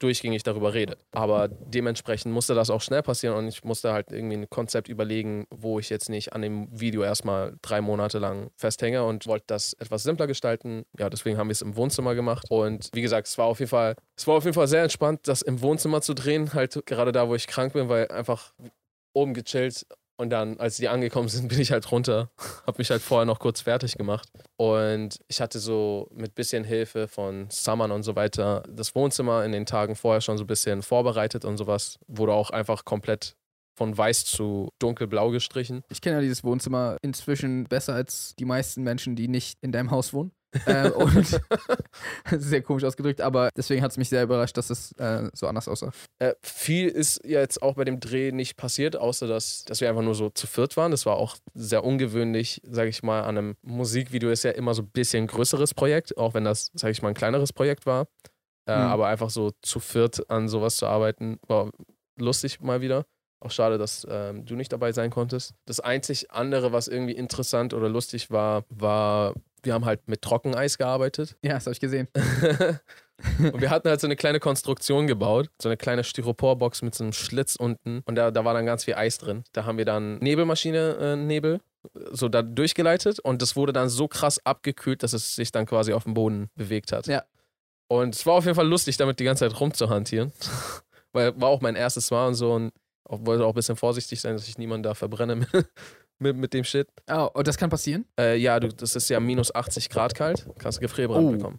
durchgängig 0.02 0.43
darüber 0.43 0.75
redet. 0.75 0.99
Aber 1.12 1.49
dementsprechend 1.49 2.32
musste 2.32 2.54
das 2.54 2.70
auch 2.70 2.81
schnell 2.81 3.02
passieren 3.02 3.37
und 3.37 3.49
ich 3.49 3.64
musste 3.64 3.93
halt 3.93 4.12
irgendwie 4.12 4.37
ein 4.37 4.50
Konzept 4.50 4.88
überlegen, 4.88 5.46
wo 5.50 5.78
ich 5.78 5.90
jetzt 5.90 6.08
nicht 6.08 6.32
an 6.32 6.43
dem 6.43 6.69
Video 6.72 7.02
erstmal 7.02 7.54
drei 7.62 7.81
Monate 7.81 8.19
lang 8.19 8.50
festhänge 8.56 9.04
und 9.04 9.26
wollte 9.26 9.44
das 9.49 9.75
etwas 9.75 10.02
simpler 10.02 10.26
gestalten. 10.26 10.84
Ja, 10.99 11.10
deswegen 11.10 11.38
haben 11.38 11.49
wir 11.49 11.52
es 11.52 11.62
im 11.62 11.76
Wohnzimmer 11.76 12.14
gemacht. 12.14 12.46
Und 12.50 12.90
wie 12.93 13.02
gesagt, 13.02 13.28
es 13.28 13.38
war 13.38 13.46
auf 13.46 13.60
jeden 13.60 13.70
Fall, 13.70 13.96
es 14.16 14.26
war 14.26 14.37
auf 14.37 14.44
jeden 14.44 14.54
Fall 14.54 14.69
sehr 14.69 14.82
entspannt, 14.82 15.20
das 15.25 15.43
im 15.43 15.60
Wohnzimmer 15.62 16.00
zu 16.00 16.14
drehen, 16.14 16.52
halt 16.52 16.84
gerade 16.87 17.12
da, 17.12 17.28
wo 17.28 17.34
ich 17.34 17.46
krank 17.46 17.72
bin, 17.72 17.88
weil 17.88 18.08
einfach 18.08 18.52
oben 19.14 19.34
gechillt 19.34 19.87
und 20.22 20.30
dann, 20.30 20.58
als 20.60 20.76
die 20.76 20.88
angekommen 20.88 21.28
sind, 21.28 21.48
bin 21.48 21.60
ich 21.60 21.72
halt 21.72 21.90
runter. 21.90 22.30
Hab 22.64 22.78
mich 22.78 22.90
halt 22.90 23.02
vorher 23.02 23.26
noch 23.26 23.40
kurz 23.40 23.60
fertig 23.60 23.96
gemacht. 23.98 24.28
Und 24.56 25.19
ich 25.26 25.40
hatte 25.40 25.58
so 25.58 26.08
mit 26.14 26.36
bisschen 26.36 26.62
Hilfe 26.62 27.08
von 27.08 27.48
Saman 27.50 27.90
und 27.90 28.04
so 28.04 28.14
weiter 28.14 28.62
das 28.69 28.94
Wohnzimmer 28.94 29.44
in 29.44 29.50
den 29.50 29.66
Tagen 29.66 29.96
vorher 29.96 30.20
schon 30.20 30.38
so 30.38 30.44
ein 30.44 30.46
bisschen 30.46 30.82
vorbereitet 30.82 31.44
und 31.44 31.56
sowas. 31.58 31.98
Wurde 32.06 32.34
auch 32.34 32.50
einfach 32.50 32.84
komplett 32.84 33.36
von 33.74 33.98
weiß 33.98 34.24
zu 34.24 34.69
dunkelblau 34.78 35.30
gestrichen. 35.30 35.82
Ich 35.90 36.00
kenne 36.00 36.16
ja 36.16 36.20
dieses 36.22 36.44
Wohnzimmer 36.44 36.98
inzwischen 37.02 37.64
besser 37.64 37.94
als 37.94 38.36
die 38.36 38.44
meisten 38.44 38.82
Menschen, 38.84 39.16
die 39.16 39.26
nicht 39.26 39.58
in 39.60 39.72
deinem 39.72 39.90
Haus 39.90 40.12
wohnen. 40.12 40.30
Äh, 40.66 40.90
und 40.90 41.40
sehr 42.31 42.62
komisch 42.62 42.84
ausgedrückt, 42.84 43.20
aber 43.20 43.50
deswegen 43.56 43.82
hat 43.82 43.90
es 43.90 43.96
mich 43.96 44.08
sehr 44.08 44.22
überrascht, 44.22 44.56
dass 44.56 44.70
es 44.70 44.93
äh, 44.93 45.31
so 45.32 45.46
anders 45.46 45.69
aussah. 45.69 45.90
Äh, 46.19 46.34
viel 46.43 46.88
ist 46.88 47.20
jetzt 47.25 47.62
auch 47.62 47.75
bei 47.75 47.84
dem 47.84 48.00
Dreh 48.00 48.32
nicht 48.32 48.56
passiert, 48.56 48.96
außer 48.96 49.26
dass, 49.26 49.64
dass 49.64 49.81
wir 49.81 49.88
einfach 49.88 50.02
nur 50.02 50.14
so 50.14 50.31
zu 50.31 50.46
viert 50.46 50.76
waren. 50.76 50.90
Das 50.90 51.06
war 51.06 51.16
auch 51.16 51.37
sehr 51.54 51.84
ungewöhnlich, 51.84 52.60
sage 52.64 52.90
ich 52.90 53.02
mal, 53.02 53.22
an 53.22 53.38
einem 53.38 53.54
Musikvideo 53.62 54.31
ist 54.31 54.44
ja 54.44 54.50
immer 54.52 54.75
so 54.75 54.82
ein 54.82 54.90
bisschen 54.90 55.26
größeres 55.26 55.75
Projekt, 55.75 56.16
auch 56.19 56.34
wenn 56.34 56.44
das, 56.44 56.70
sage 56.75 56.93
ich 56.93 57.02
mal, 57.02 57.08
ein 57.08 57.14
kleineres 57.14 57.52
Projekt 57.52 57.87
war. 57.87 58.06
Äh, 58.66 58.76
mhm. 58.76 58.82
Aber 58.82 59.06
einfach 59.08 59.31
so 59.31 59.52
zu 59.62 59.81
viert 59.81 60.31
an 60.31 60.48
sowas 60.48 60.76
zu 60.76 60.87
arbeiten, 60.87 61.38
war 61.46 61.70
lustig 62.19 62.60
mal 62.60 62.81
wieder. 62.81 63.05
Auch 63.40 63.50
schade, 63.50 63.76
dass 63.76 64.06
ähm, 64.08 64.44
du 64.44 64.55
nicht 64.55 64.72
dabei 64.72 64.93
sein 64.93 65.10
konntest. 65.10 65.55
Das 65.66 65.81
einzig 65.81 66.31
andere, 66.31 66.72
was 66.72 66.87
irgendwie 66.87 67.14
interessant 67.14 67.75
oder 67.75 67.88
lustig 67.88 68.31
war, 68.31 68.64
war 68.69 69.34
wir 69.62 69.75
haben 69.75 69.85
halt 69.85 70.09
mit 70.09 70.23
Trockeneis 70.23 70.79
gearbeitet. 70.79 71.37
Ja, 71.43 71.55
das 71.55 71.67
habe 71.67 71.73
ich 71.73 71.81
gesehen. 71.81 72.09
und 73.38 73.61
wir 73.61 73.70
hatten 73.70 73.88
halt 73.88 74.00
so 74.00 74.06
eine 74.06 74.17
kleine 74.17 74.41
Konstruktion 74.41 75.06
gebaut, 75.06 75.50
so 75.61 75.69
eine 75.69 75.76
kleine 75.76 76.05
Styroporbox 76.05 76.82
mit 76.82 76.94
so 76.94 77.05
einem 77.05 77.12
Schlitz 77.12 77.56
unten 77.56 78.03
und 78.06 78.14
da, 78.17 78.31
da 78.31 78.44
war 78.44 78.55
dann 78.55 78.67
ganz 78.67 78.85
viel 78.85 78.94
Eis 78.94 79.19
drin. 79.19 79.44
Da 79.53 79.64
haben 79.64 79.79
wir 79.79 79.85
dann 79.85 80.19
Nebelmaschine, 80.19 80.97
äh, 81.00 81.17
Nebel, 81.17 81.61
so 82.11 82.29
da 82.29 82.43
durchgeleitet 82.43 83.20
und 83.20 83.43
das 83.43 83.56
wurde 83.56 83.73
dann 83.73 83.88
so 83.88 84.09
krass 84.09 84.44
abgekühlt, 84.44 85.03
dass 85.03 85.12
es 85.12 85.35
sich 85.35 85.53
dann 85.53 85.67
quasi 85.67 85.93
auf 85.93 86.05
dem 86.05 86.15
Boden 86.15 86.50
bewegt 86.55 86.93
hat. 86.93 87.06
Ja. 87.06 87.25
Und 87.88 88.15
es 88.15 88.25
war 88.25 88.35
auf 88.35 88.44
jeden 88.44 88.55
Fall 88.55 88.69
lustig, 88.69 88.97
damit 88.97 89.20
die 89.20 89.25
ganze 89.25 89.49
Zeit 89.49 89.61
rumzuhantieren. 89.61 90.32
Weil 91.12 91.38
war 91.38 91.50
auch 91.50 91.61
mein 91.61 91.76
erstes 91.76 92.11
Mal 92.11 92.29
und 92.29 92.35
so 92.35 92.55
und 92.55 92.73
wollte 93.05 93.44
auch 93.44 93.50
ein 93.50 93.55
bisschen 93.55 93.76
vorsichtig 93.76 94.20
sein, 94.20 94.35
dass 94.35 94.49
ich 94.49 94.56
niemanden 94.56 94.82
da 94.82 94.94
verbrenne 94.94 95.47
mit, 96.22 96.36
mit 96.36 96.54
dem 96.54 96.64
Shit. 96.64 96.88
Oh, 97.10 97.28
und 97.34 97.46
das 97.46 97.56
kann 97.58 97.69
passieren? 97.70 98.06
Äh, 98.19 98.36
ja, 98.36 98.58
du, 98.60 98.69
das 98.69 98.96
ist 98.96 99.08
ja 99.10 99.20
minus 99.20 99.54
80 99.54 99.90
Grad 99.90 100.14
kalt. 100.14 100.46
Kannst 100.58 100.78
du 100.78 100.82
Gefrierbrand 100.82 101.26
Oh. 101.26 101.32
bekommen. 101.32 101.58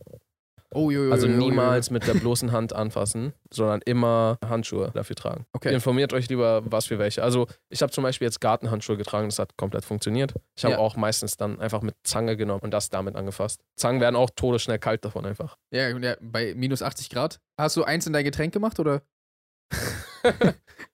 Oh, 0.75 0.89
jo, 0.89 1.03
jo, 1.03 1.11
Also 1.11 1.27
jo, 1.27 1.37
niemals 1.37 1.91
mit 1.91 2.07
der 2.07 2.15
bloßen 2.15 2.51
Hand 2.51 2.73
anfassen, 2.73 3.33
sondern 3.51 3.81
immer 3.85 4.39
Handschuhe 4.43 4.89
dafür 4.95 5.15
tragen. 5.15 5.45
Okay. 5.53 5.71
Informiert 5.71 6.13
euch 6.13 6.27
lieber, 6.29 6.63
was 6.65 6.87
für 6.87 6.97
welche. 6.97 7.21
Also 7.21 7.45
ich 7.69 7.83
habe 7.83 7.91
zum 7.91 8.03
Beispiel 8.03 8.25
jetzt 8.25 8.41
Gartenhandschuhe 8.41 8.97
getragen, 8.97 9.27
das 9.27 9.37
hat 9.37 9.55
komplett 9.55 9.85
funktioniert. 9.85 10.33
Ich 10.57 10.63
habe 10.65 10.73
Ja. 10.73 10.79
auch 10.79 10.95
meistens 10.95 11.37
dann 11.37 11.59
einfach 11.59 11.83
mit 11.83 11.93
Zange 12.03 12.35
genommen 12.37 12.61
und 12.61 12.71
das 12.71 12.89
damit 12.89 13.15
angefasst. 13.15 13.61
Zangen 13.75 14.01
werden 14.01 14.15
auch 14.15 14.31
todesschnell 14.35 14.79
kalt 14.79 15.05
davon 15.05 15.27
einfach. 15.27 15.57
Ja, 15.71 15.89
ja, 15.95 16.15
bei 16.21 16.55
minus 16.55 16.81
80 16.81 17.11
Grad. 17.11 17.39
Hast 17.55 17.77
du 17.77 17.83
eins 17.83 18.07
in 18.07 18.13
dein 18.13 18.23
Getränk 18.23 18.51
gemacht 18.51 18.79
oder? 18.79 19.03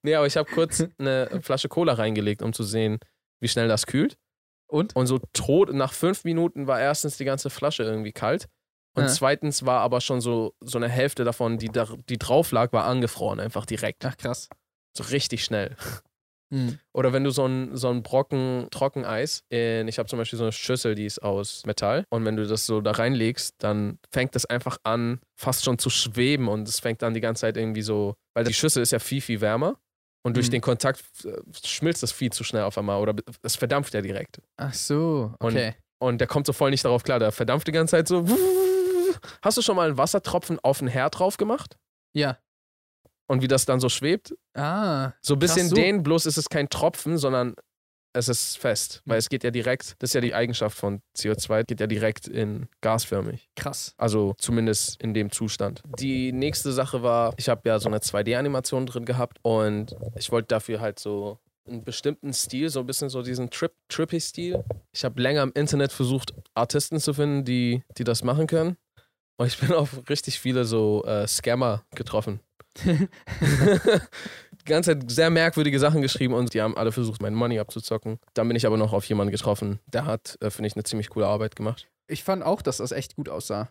nee, 0.03 0.15
aber 0.15 0.27
ich 0.27 0.37
habe 0.37 0.49
kurz 0.51 0.83
eine 0.97 1.39
Flasche 1.41 1.69
Cola 1.69 1.93
reingelegt, 1.93 2.41
um 2.41 2.53
zu 2.53 2.63
sehen, 2.63 2.99
wie 3.39 3.47
schnell 3.47 3.67
das 3.67 3.85
kühlt. 3.85 4.17
Und? 4.67 4.95
Und 4.95 5.07
so 5.07 5.19
tot, 5.33 5.73
nach 5.73 5.93
fünf 5.93 6.23
Minuten 6.23 6.67
war 6.67 6.79
erstens 6.79 7.17
die 7.17 7.25
ganze 7.25 7.49
Flasche 7.49 7.83
irgendwie 7.83 8.11
kalt. 8.11 8.47
Und 8.95 9.03
Ja. 9.03 9.09
zweitens 9.09 9.65
war 9.65 9.81
aber 9.81 10.01
schon 10.01 10.21
so, 10.21 10.53
so 10.61 10.77
eine 10.77 10.89
Hälfte 10.89 11.23
davon, 11.23 11.57
die, 11.57 11.69
da, 11.69 11.87
die 12.09 12.17
drauf 12.17 12.51
lag, 12.51 12.71
war 12.73 12.85
angefroren, 12.85 13.39
einfach 13.39 13.65
direkt. 13.65 14.05
Ach, 14.05 14.17
krass. 14.17 14.49
So 14.97 15.03
richtig 15.05 15.43
schnell. 15.43 15.75
Hm. 16.51 16.79
Oder 16.93 17.13
wenn 17.13 17.23
du 17.23 17.29
so 17.29 17.43
einen 17.45 17.75
so 17.77 17.89
einen 17.89 18.01
Brocken 18.01 18.67
Trockeneis 18.71 19.43
in, 19.49 19.87
ich 19.87 19.99
habe 19.99 20.09
zum 20.09 20.17
Beispiel 20.17 20.37
so 20.37 20.45
eine 20.45 20.51
Schüssel, 20.51 20.95
die 20.95 21.05
ist 21.05 21.21
aus 21.21 21.63
Metall. 21.67 22.05
Und 22.09 22.25
wenn 22.25 22.35
du 22.35 22.47
das 22.47 22.65
so 22.65 22.81
da 22.81 22.91
reinlegst, 22.91 23.53
dann 23.59 23.99
fängt 24.11 24.33
das 24.33 24.45
einfach 24.47 24.77
an, 24.83 25.19
fast 25.39 25.63
schon 25.63 25.77
zu 25.77 25.91
schweben 25.91 26.47
und 26.47 26.67
es 26.67 26.79
fängt 26.79 27.03
dann 27.03 27.13
die 27.13 27.21
ganze 27.21 27.41
Zeit 27.41 27.55
irgendwie 27.55 27.83
so, 27.83 28.15
weil 28.33 28.45
die 28.45 28.53
Schüssel 28.55 28.81
ist 28.81 28.91
ja 28.91 28.97
viel, 28.99 29.21
viel 29.21 29.41
wärmer. 29.41 29.79
Und 30.23 30.35
durch 30.35 30.47
Mhm. 30.47 30.51
den 30.51 30.61
Kontakt 30.61 31.01
äh, 31.23 31.31
schmilzt 31.65 32.03
das 32.03 32.11
viel 32.11 32.31
zu 32.31 32.43
schnell 32.43 32.63
auf 32.63 32.77
einmal 32.77 32.99
oder 33.01 33.13
es 33.41 33.55
verdampft 33.55 33.93
ja 33.93 34.01
direkt. 34.01 34.41
Ach 34.57 34.73
so, 34.73 35.33
Und- 35.39 35.51
okay. 35.53 35.75
Und 36.01 36.19
der 36.19 36.27
kommt 36.27 36.45
so 36.45 36.53
voll 36.53 36.69
nicht 36.71 36.85
darauf 36.85 37.03
klar. 37.03 37.19
Der 37.19 37.31
verdampft 37.33 37.67
die 37.67 37.71
ganze 37.73 37.91
Zeit 37.91 38.07
so. 38.07 38.25
Hast 39.41 39.57
du 39.57 39.61
schon 39.61 39.75
mal 39.75 39.87
einen 39.89 39.97
Wassertropfen 39.97 40.59
auf 40.61 40.79
den 40.79 40.87
Herd 40.87 41.19
drauf 41.19 41.35
gemacht? 41.37 41.77
Ja. 42.13 42.37
Und 43.27 43.41
wie 43.41 43.47
das 43.47 43.65
dann 43.65 43.79
so 43.79 43.89
schwebt? 43.89 44.33
Ah, 44.55 45.11
So 45.21 45.33
ein 45.35 45.39
bisschen 45.39 45.67
so. 45.69 45.75
den, 45.75 46.01
bloß 46.03 46.25
ist 46.25 46.37
es 46.37 46.49
kein 46.49 46.69
Tropfen, 46.69 47.17
sondern 47.17 47.53
es 48.13 48.29
ist 48.29 48.57
fest. 48.57 49.01
Weil 49.05 49.17
es 49.17 49.29
geht 49.29 49.43
ja 49.43 49.51
direkt, 49.51 49.95
das 49.99 50.11
ist 50.11 50.13
ja 50.13 50.21
die 50.21 50.33
Eigenschaft 50.33 50.77
von 50.77 51.01
CO2, 51.17 51.63
geht 51.65 51.79
ja 51.79 51.87
direkt 51.87 52.27
in 52.27 52.67
gasförmig. 52.81 53.49
krass. 53.55 53.93
Also 53.97 54.33
zumindest 54.37 55.01
in 55.01 55.13
dem 55.13 55.31
Zustand. 55.31 55.81
Die 55.99 56.31
nächste 56.31 56.71
Sache 56.71 57.03
war, 57.03 57.33
ich 57.37 57.49
habe 57.49 57.67
ja 57.69 57.79
so 57.79 57.89
eine 57.89 57.99
2D-Animation 57.99 58.85
drin 58.85 59.05
gehabt 59.05 59.37
und 59.41 59.95
ich 60.15 60.31
wollte 60.31 60.47
dafür 60.47 60.79
halt 60.79 60.99
so 60.99 61.39
einen 61.67 61.83
bestimmten 61.83 62.33
Stil, 62.33 62.69
so 62.69 62.79
ein 62.79 62.85
bisschen 62.87 63.09
so 63.09 63.21
diesen 63.21 63.49
Trip, 63.49 63.71
Trippy-Stil. 63.89 64.63
Ich 64.91 65.05
habe 65.05 65.21
länger 65.21 65.43
im 65.43 65.51
Internet 65.53 65.91
versucht, 65.91 66.33
Artisten 66.55 66.99
zu 66.99 67.13
finden, 67.13 67.45
die, 67.45 67.83
die 67.97 68.03
das 68.03 68.23
machen 68.23 68.47
können. 68.47 68.77
Und 69.37 69.47
ich 69.47 69.59
bin 69.59 69.71
auf 69.73 70.09
richtig 70.09 70.39
viele 70.39 70.65
so 70.65 71.03
äh, 71.05 71.27
Scammer 71.27 71.83
getroffen. 71.95 72.39
die 74.61 74.71
ganze 74.71 74.97
Zeit 74.97 75.09
sehr 75.11 75.29
merkwürdige 75.29 75.79
Sachen 75.79 76.01
geschrieben 76.01 76.33
und 76.33 76.53
die 76.53 76.61
haben 76.61 76.77
alle 76.77 76.91
versucht, 76.91 77.21
mein 77.21 77.33
Money 77.33 77.59
abzuzocken. 77.59 78.19
Dann 78.33 78.47
bin 78.47 78.57
ich 78.57 78.65
aber 78.65 78.77
noch 78.77 78.93
auf 78.93 79.05
jemanden 79.05 79.31
getroffen, 79.31 79.79
der 79.87 80.05
hat, 80.05 80.37
äh, 80.41 80.49
finde 80.49 80.67
ich, 80.67 80.75
eine 80.75 80.83
ziemlich 80.83 81.09
coole 81.09 81.27
Arbeit 81.27 81.55
gemacht. 81.55 81.87
Ich 82.07 82.23
fand 82.23 82.43
auch, 82.43 82.61
dass 82.61 82.77
das 82.77 82.91
echt 82.91 83.15
gut 83.15 83.29
aussah. 83.29 83.69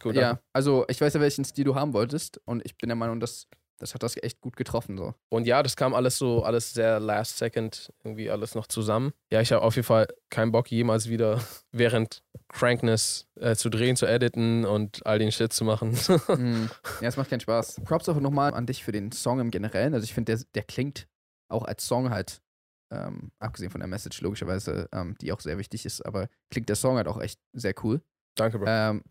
Gut, 0.00 0.14
Ja, 0.22 0.40
also 0.52 0.84
ich 0.88 1.00
weiß 1.00 1.14
ja, 1.14 1.20
welchen 1.20 1.44
Stil 1.44 1.64
du 1.64 1.74
haben 1.74 1.92
wolltest 1.92 2.40
und 2.44 2.64
ich 2.64 2.76
bin 2.76 2.88
der 2.88 2.96
Meinung, 2.96 3.18
dass 3.18 3.46
das 3.78 3.94
hat 3.94 4.02
das 4.02 4.16
echt 4.22 4.40
gut 4.40 4.56
getroffen. 4.56 4.96
So. 4.96 5.14
Und 5.28 5.46
ja, 5.46 5.62
das 5.62 5.76
kam 5.76 5.94
alles 5.94 6.18
so, 6.18 6.42
alles 6.42 6.72
sehr 6.72 7.00
last 7.00 7.38
second, 7.38 7.92
irgendwie 8.04 8.30
alles 8.30 8.54
noch 8.54 8.66
zusammen. 8.66 9.12
Ja, 9.30 9.40
ich 9.40 9.52
habe 9.52 9.62
auf 9.62 9.76
jeden 9.76 9.86
Fall 9.86 10.08
keinen 10.30 10.52
Bock, 10.52 10.70
jemals 10.70 11.08
wieder 11.08 11.40
während 11.72 12.22
Crankness 12.48 13.26
äh, 13.40 13.54
zu 13.54 13.68
drehen, 13.68 13.96
zu 13.96 14.06
editen 14.06 14.64
und 14.64 15.04
all 15.06 15.18
den 15.18 15.32
Shit 15.32 15.52
zu 15.52 15.64
machen. 15.64 15.96
Mhm. 16.36 16.70
Ja, 17.00 17.08
es 17.08 17.16
macht 17.16 17.30
keinen 17.30 17.40
Spaß. 17.40 17.82
Props 17.84 18.08
auch 18.08 18.18
nochmal 18.20 18.52
an 18.52 18.66
dich 18.66 18.82
für 18.84 18.92
den 18.92 19.12
Song 19.12 19.40
im 19.40 19.50
Generellen. 19.50 19.94
Also 19.94 20.04
ich 20.04 20.12
finde, 20.12 20.36
der, 20.36 20.44
der 20.54 20.62
klingt 20.64 21.06
auch 21.48 21.64
als 21.64 21.86
Song 21.86 22.10
halt, 22.10 22.42
ähm, 22.90 23.30
abgesehen 23.38 23.70
von 23.70 23.80
der 23.80 23.88
Message 23.88 24.20
logischerweise, 24.20 24.88
ähm, 24.92 25.16
die 25.20 25.32
auch 25.32 25.40
sehr 25.40 25.58
wichtig 25.58 25.86
ist, 25.86 26.04
aber 26.04 26.28
klingt 26.50 26.68
der 26.68 26.76
Song 26.76 26.96
halt 26.96 27.08
auch 27.08 27.20
echt 27.20 27.40
sehr 27.52 27.74
cool. 27.84 28.02
Danke, 28.34 28.58
Bro. 28.58 28.66
Ähm, 28.68 29.02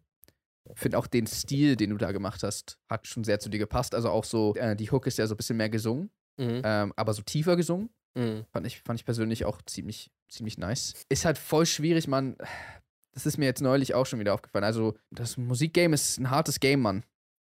finde 0.74 0.98
auch 0.98 1.08
den 1.08 1.28
Stil, 1.28 1.76
den 1.76 1.92
du 1.92 1.98
da 1.98 2.12
gemacht 2.12 2.42
hast, 2.44 2.78
hat 2.90 3.08
schon 3.08 3.24
sehr 3.24 3.40
zu 3.40 3.50
dir 3.50 3.60
gepasst. 3.60 3.94
Also 3.94 4.10
auch 4.10 4.24
so, 4.24 4.56
äh, 4.56 4.76
die 4.76 4.90
Hook 4.92 5.06
ist 5.08 5.18
ja 5.18 5.28
so 5.28 5.34
ein 5.36 5.38
bisschen 5.38 5.58
mehr 5.58 5.70
gesungen, 5.70 6.10
Mhm. 6.38 6.62
ähm, 6.64 6.94
aber 6.96 7.14
so 7.14 7.22
tiefer 7.22 7.56
gesungen. 7.56 7.90
Mhm. 8.18 8.46
Fand 8.52 8.66
ich, 8.68 8.82
fand 8.82 9.00
ich 9.00 9.06
persönlich 9.06 9.46
auch 9.46 9.62
ziemlich, 9.66 10.10
ziemlich 10.30 10.58
nice. 10.58 10.94
Ist 11.10 11.26
halt 11.26 11.38
voll 11.38 11.66
schwierig, 11.66 12.08
man. 12.08 12.36
Das 13.14 13.26
ist 13.26 13.38
mir 13.38 13.46
jetzt 13.46 13.62
neulich 13.62 13.94
auch 13.94 14.06
schon 14.06 14.20
wieder 14.20 14.34
aufgefallen. 14.34 14.66
Also, 14.66 14.98
das 15.12 15.38
Musikgame 15.38 15.94
ist 15.94 16.18
ein 16.20 16.30
hartes 16.30 16.60
Game, 16.60 16.82
Mann. 16.82 17.04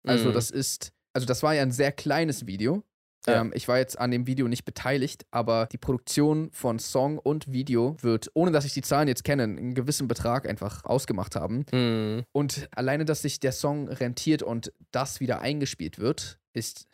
Also, 0.05 0.29
Mhm. 0.29 0.33
das 0.33 0.51
ist. 0.51 0.91
Also, 1.13 1.25
das 1.25 1.41
war 1.41 1.55
ja 1.55 1.61
ein 1.63 1.71
sehr 1.71 1.91
kleines 1.91 2.45
Video. 2.45 2.83
Ja. 3.27 3.41
Ähm, 3.41 3.51
ich 3.55 3.67
war 3.67 3.77
jetzt 3.77 3.97
an 3.99 4.11
dem 4.11 4.27
Video 4.27 4.47
nicht 4.47 4.65
beteiligt, 4.65 5.25
aber 5.31 5.67
die 5.71 5.77
Produktion 5.77 6.49
von 6.51 6.79
Song 6.79 7.17
und 7.17 7.51
Video 7.51 7.97
wird, 8.01 8.29
ohne 8.33 8.51
dass 8.51 8.65
ich 8.65 8.73
die 8.73 8.81
Zahlen 8.81 9.07
jetzt 9.07 9.23
kenne, 9.23 9.43
einen 9.43 9.73
gewissen 9.73 10.07
Betrag 10.07 10.47
einfach 10.47 10.85
ausgemacht 10.85 11.35
haben. 11.35 11.65
Mhm. 11.71 12.23
Und 12.31 12.67
alleine, 12.75 13.05
dass 13.05 13.21
sich 13.23 13.39
der 13.39 13.51
Song 13.51 13.87
rentiert 13.89 14.43
und 14.43 14.71
das 14.91 15.19
wieder 15.19 15.41
eingespielt 15.41 15.97
wird, 15.99 16.39
ist. 16.53 16.87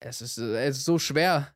Es 0.00 0.20
ist, 0.20 0.36
es 0.38 0.78
ist 0.78 0.84
so 0.84 0.98
schwer. 0.98 1.54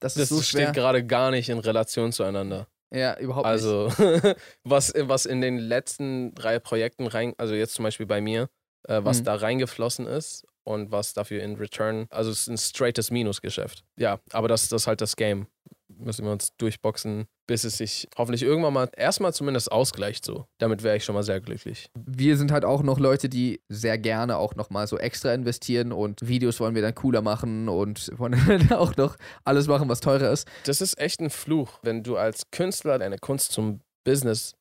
Das 0.00 0.14
Das 0.14 0.28
so 0.28 0.40
steht 0.40 0.72
gerade 0.74 1.04
gar 1.04 1.30
nicht 1.30 1.48
in 1.48 1.58
Relation 1.58 2.12
zueinander. 2.12 2.68
Ja, 2.94 3.18
überhaupt 3.18 3.44
nicht. 3.44 3.50
Also, 3.52 3.92
was, 4.64 4.94
was 4.96 5.26
in 5.26 5.40
den 5.40 5.58
letzten 5.58 6.34
drei 6.34 6.58
Projekten 6.58 7.06
rein, 7.06 7.34
also 7.36 7.54
jetzt 7.54 7.74
zum 7.74 7.82
Beispiel 7.82 8.06
bei 8.06 8.20
mir, 8.20 8.48
äh, 8.88 9.00
was 9.02 9.20
Mhm. 9.20 9.24
da 9.24 9.34
reingeflossen 9.34 10.06
ist 10.06 10.46
und 10.68 10.92
was 10.92 11.14
dafür 11.14 11.42
in 11.42 11.56
Return, 11.56 12.06
also 12.10 12.30
es 12.30 12.40
ist 12.40 12.48
ein 12.48 12.58
straightes 12.58 13.10
Minusgeschäft. 13.10 13.84
Ja, 13.96 14.20
aber 14.32 14.48
das, 14.48 14.68
das 14.68 14.82
ist 14.82 14.86
halt 14.86 15.00
das 15.00 15.16
Game. 15.16 15.46
Müssen 15.88 16.26
wir 16.26 16.32
uns 16.32 16.54
durchboxen, 16.58 17.26
bis 17.46 17.64
es 17.64 17.78
sich 17.78 18.06
hoffentlich 18.16 18.42
irgendwann 18.42 18.74
mal 18.74 18.90
erstmal 18.94 19.32
zumindest 19.32 19.72
ausgleicht 19.72 20.24
so. 20.24 20.46
Damit 20.58 20.82
wäre 20.82 20.96
ich 20.96 21.04
schon 21.04 21.14
mal 21.14 21.22
sehr 21.22 21.40
glücklich. 21.40 21.90
wir 21.94 22.36
sind 22.36 22.52
halt 22.52 22.66
auch 22.66 22.82
noch 22.82 22.98
Leute, 22.98 23.30
die 23.30 23.62
sehr 23.68 23.96
gerne 23.96 24.36
auch 24.36 24.54
nochmal 24.54 24.86
so 24.86 24.98
extra 24.98 25.32
investieren 25.32 25.92
und 25.92 26.28
Videos 26.28 26.60
wollen 26.60 26.74
wir 26.74 26.82
dann 26.82 26.94
cooler 26.94 27.22
machen 27.22 27.68
und 27.70 28.12
wollen 28.18 28.38
dann 28.46 28.72
auch 28.72 28.94
noch 28.96 29.16
alles 29.44 29.66
machen, 29.66 29.88
was 29.88 30.00
teurer 30.00 30.30
ist. 30.30 30.46
Das 30.64 30.82
ist 30.82 30.98
echt 30.98 31.20
ein 31.20 31.30
Fluch, 31.30 31.78
wenn 31.82 32.02
du 32.02 32.16
als 32.18 32.50
Künstler 32.50 32.98
deine 32.98 33.18
Kunst 33.18 33.52
zum 33.52 33.80
Business 34.04 34.54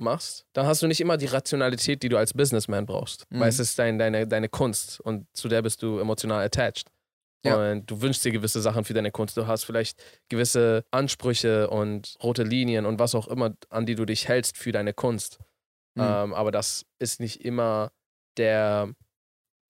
machst, 0.00 0.46
dann 0.52 0.66
hast 0.66 0.82
du 0.82 0.86
nicht 0.86 1.00
immer 1.00 1.16
die 1.16 1.26
Rationalität, 1.26 2.02
die 2.02 2.08
du 2.08 2.16
als 2.16 2.34
Businessman 2.34 2.86
brauchst. 2.86 3.26
Mhm. 3.30 3.40
Weil 3.40 3.48
es 3.48 3.58
ist 3.58 3.78
dein, 3.78 3.98
deine, 3.98 4.26
deine 4.26 4.48
Kunst 4.48 5.00
und 5.00 5.26
zu 5.34 5.48
der 5.48 5.62
bist 5.62 5.82
du 5.82 5.98
emotional 5.98 6.44
attached. 6.44 6.88
Ja. 7.44 7.70
Und 7.70 7.90
du 7.90 8.02
wünschst 8.02 8.24
dir 8.24 8.32
gewisse 8.32 8.60
Sachen 8.60 8.84
für 8.84 8.92
deine 8.92 9.10
Kunst. 9.10 9.36
Du 9.36 9.46
hast 9.46 9.64
vielleicht 9.64 10.02
gewisse 10.28 10.84
Ansprüche 10.90 11.70
und 11.70 12.16
rote 12.22 12.42
Linien 12.42 12.84
und 12.84 12.98
was 12.98 13.14
auch 13.14 13.28
immer, 13.28 13.54
an 13.70 13.86
die 13.86 13.94
du 13.94 14.04
dich 14.04 14.28
hältst 14.28 14.58
für 14.58 14.72
deine 14.72 14.92
Kunst. 14.92 15.38
Mhm. 15.94 16.02
Ähm, 16.02 16.34
aber 16.34 16.50
das 16.50 16.84
ist 16.98 17.20
nicht 17.20 17.44
immer 17.44 17.92
der 18.36 18.92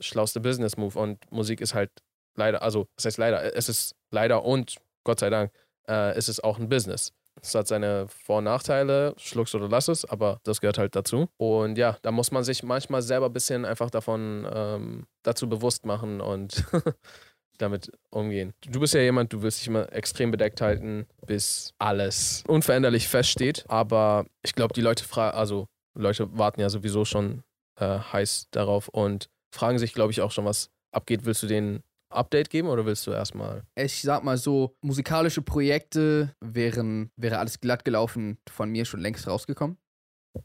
schlauste 0.00 0.40
Business-Move 0.40 0.98
und 0.98 1.30
Musik 1.30 1.60
ist 1.60 1.74
halt 1.74 1.90
leider, 2.36 2.62
also 2.62 2.88
das 2.96 3.04
heißt 3.04 3.18
leider, 3.18 3.56
es 3.56 3.68
ist 3.68 3.94
leider 4.10 4.44
und 4.44 4.76
Gott 5.04 5.20
sei 5.20 5.30
Dank, 5.30 5.52
äh, 5.88 6.16
ist 6.16 6.28
es 6.28 6.40
auch 6.40 6.58
ein 6.58 6.68
Business. 6.68 7.12
Es 7.42 7.54
hat 7.54 7.68
seine 7.68 8.06
Vor- 8.08 8.38
und 8.38 8.44
Nachteile, 8.44 9.14
schluckst 9.16 9.54
oder 9.54 9.68
lass 9.68 9.88
es, 9.88 10.04
aber 10.04 10.40
das 10.44 10.60
gehört 10.60 10.78
halt 10.78 10.96
dazu. 10.96 11.28
Und 11.36 11.78
ja, 11.78 11.96
da 12.02 12.10
muss 12.10 12.30
man 12.30 12.44
sich 12.44 12.62
manchmal 12.62 13.02
selber 13.02 13.26
ein 13.26 13.32
bisschen 13.32 13.64
einfach 13.64 13.90
davon 13.90 14.46
ähm, 14.52 15.06
dazu 15.22 15.48
bewusst 15.48 15.86
machen 15.86 16.20
und 16.20 16.64
damit 17.58 17.92
umgehen. 18.10 18.52
Du 18.66 18.80
bist 18.80 18.94
ja 18.94 19.00
jemand, 19.00 19.32
du 19.32 19.42
willst 19.42 19.60
dich 19.60 19.68
immer 19.68 19.92
extrem 19.92 20.30
bedeckt 20.30 20.60
halten, 20.60 21.06
bis 21.26 21.74
alles 21.78 22.44
unveränderlich 22.46 23.08
feststeht. 23.08 23.64
Aber 23.68 24.26
ich 24.42 24.54
glaube, 24.54 24.74
die 24.74 24.80
Leute 24.80 25.04
fragen, 25.04 25.36
also 25.36 25.66
Leute 25.94 26.36
warten 26.36 26.60
ja 26.60 26.70
sowieso 26.70 27.04
schon 27.04 27.42
äh, 27.78 27.98
heiß 27.98 28.48
darauf 28.50 28.88
und 28.88 29.28
fragen 29.52 29.78
sich, 29.78 29.92
glaube 29.92 30.12
ich, 30.12 30.20
auch 30.20 30.30
schon, 30.30 30.44
was 30.44 30.70
abgeht. 30.92 31.24
Willst 31.24 31.42
du 31.42 31.46
denen 31.46 31.82
Update 32.10 32.50
geben 32.50 32.68
oder 32.68 32.84
willst 32.86 33.06
du 33.06 33.12
erstmal? 33.12 33.62
Ich 33.76 34.02
sag 34.02 34.24
mal 34.24 34.36
so, 34.36 34.76
musikalische 34.82 35.42
Projekte 35.42 36.34
wären, 36.40 37.10
wäre 37.16 37.38
alles 37.38 37.60
glatt 37.60 37.84
gelaufen, 37.84 38.38
von 38.48 38.70
mir 38.70 38.84
schon 38.84 39.00
längst 39.00 39.26
rausgekommen. 39.26 39.78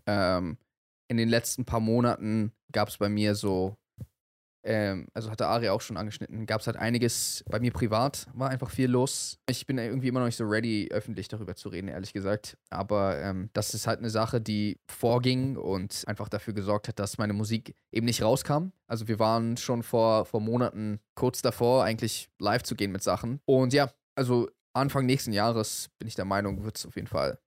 Ähm, 0.06 0.58
in 1.08 1.18
den 1.18 1.30
letzten 1.30 1.66
paar 1.66 1.80
Monaten 1.80 2.52
gab 2.72 2.90
es 2.90 2.98
bei 2.98 3.10
mir 3.10 3.36
so, 3.36 3.78
ähm, 4.66 5.08
also 5.14 5.30
hatte 5.30 5.48
Ari 5.48 5.70
auch 5.70 5.82
schon 5.82 5.96
angeschnitten, 5.96 6.46
gab 6.48 6.62
es 6.62 6.68
halt 6.68 6.76
einiges 6.76 7.44
bei 7.48 7.60
mir 7.60 7.72
privat, 7.72 8.28
war 8.34 8.50
einfach 8.50 8.72
viel 8.72 8.90
los. 8.90 9.38
Ich 9.48 9.68
bin 9.68 9.78
irgendwie 9.78 10.08
immer 10.08 10.20
noch 10.20 10.26
nicht 10.26 10.36
so 10.36 10.46
ready, 10.46 10.90
öffentlich 10.92 11.28
darüber 11.28 11.56
zu 11.56 11.70
reden, 11.70 11.88
ehrlich 11.88 12.14
gesagt. 12.14 12.58
Aber 12.72 13.20
ähm, 13.20 13.50
das 13.54 13.74
ist 13.76 13.86
halt 13.86 14.00
eine 14.00 14.10
Sache, 14.10 14.42
die 14.42 14.80
vorging 14.88 15.56
und 15.56 16.04
einfach 16.08 16.30
dafür 16.30 16.54
gesorgt 16.54 16.88
hat, 16.88 17.00
dass 17.00 17.20
meine 17.20 17.34
Musik 17.34 17.76
eben 17.92 18.06
nicht 18.06 18.24
rauskam. 18.24 18.72
Also 18.88 19.08
wir 19.08 19.20
waren 19.20 19.56
schon 19.58 19.84
vor, 19.84 20.26
vor 20.26 20.42
Monaten 20.42 21.00
kurz 21.14 21.44
davor, 21.44 21.84
eigentlich 21.84 22.30
live 22.40 22.64
zu 22.64 22.76
gehen 22.76 22.92
mit 22.92 23.04
Sachen. 23.04 23.40
Und 23.46 23.72
ja, 23.72 23.92
also 24.16 24.50
Anfang 24.74 25.06
nächsten 25.06 25.32
Jahres 25.32 25.90
bin 26.00 26.08
ich 26.08 26.16
der 26.16 26.26
Meinung, 26.26 26.64
wird 26.64 26.78
es 26.78 26.86
auf 26.86 26.96
jeden 26.96 27.08
Fall 27.08 27.38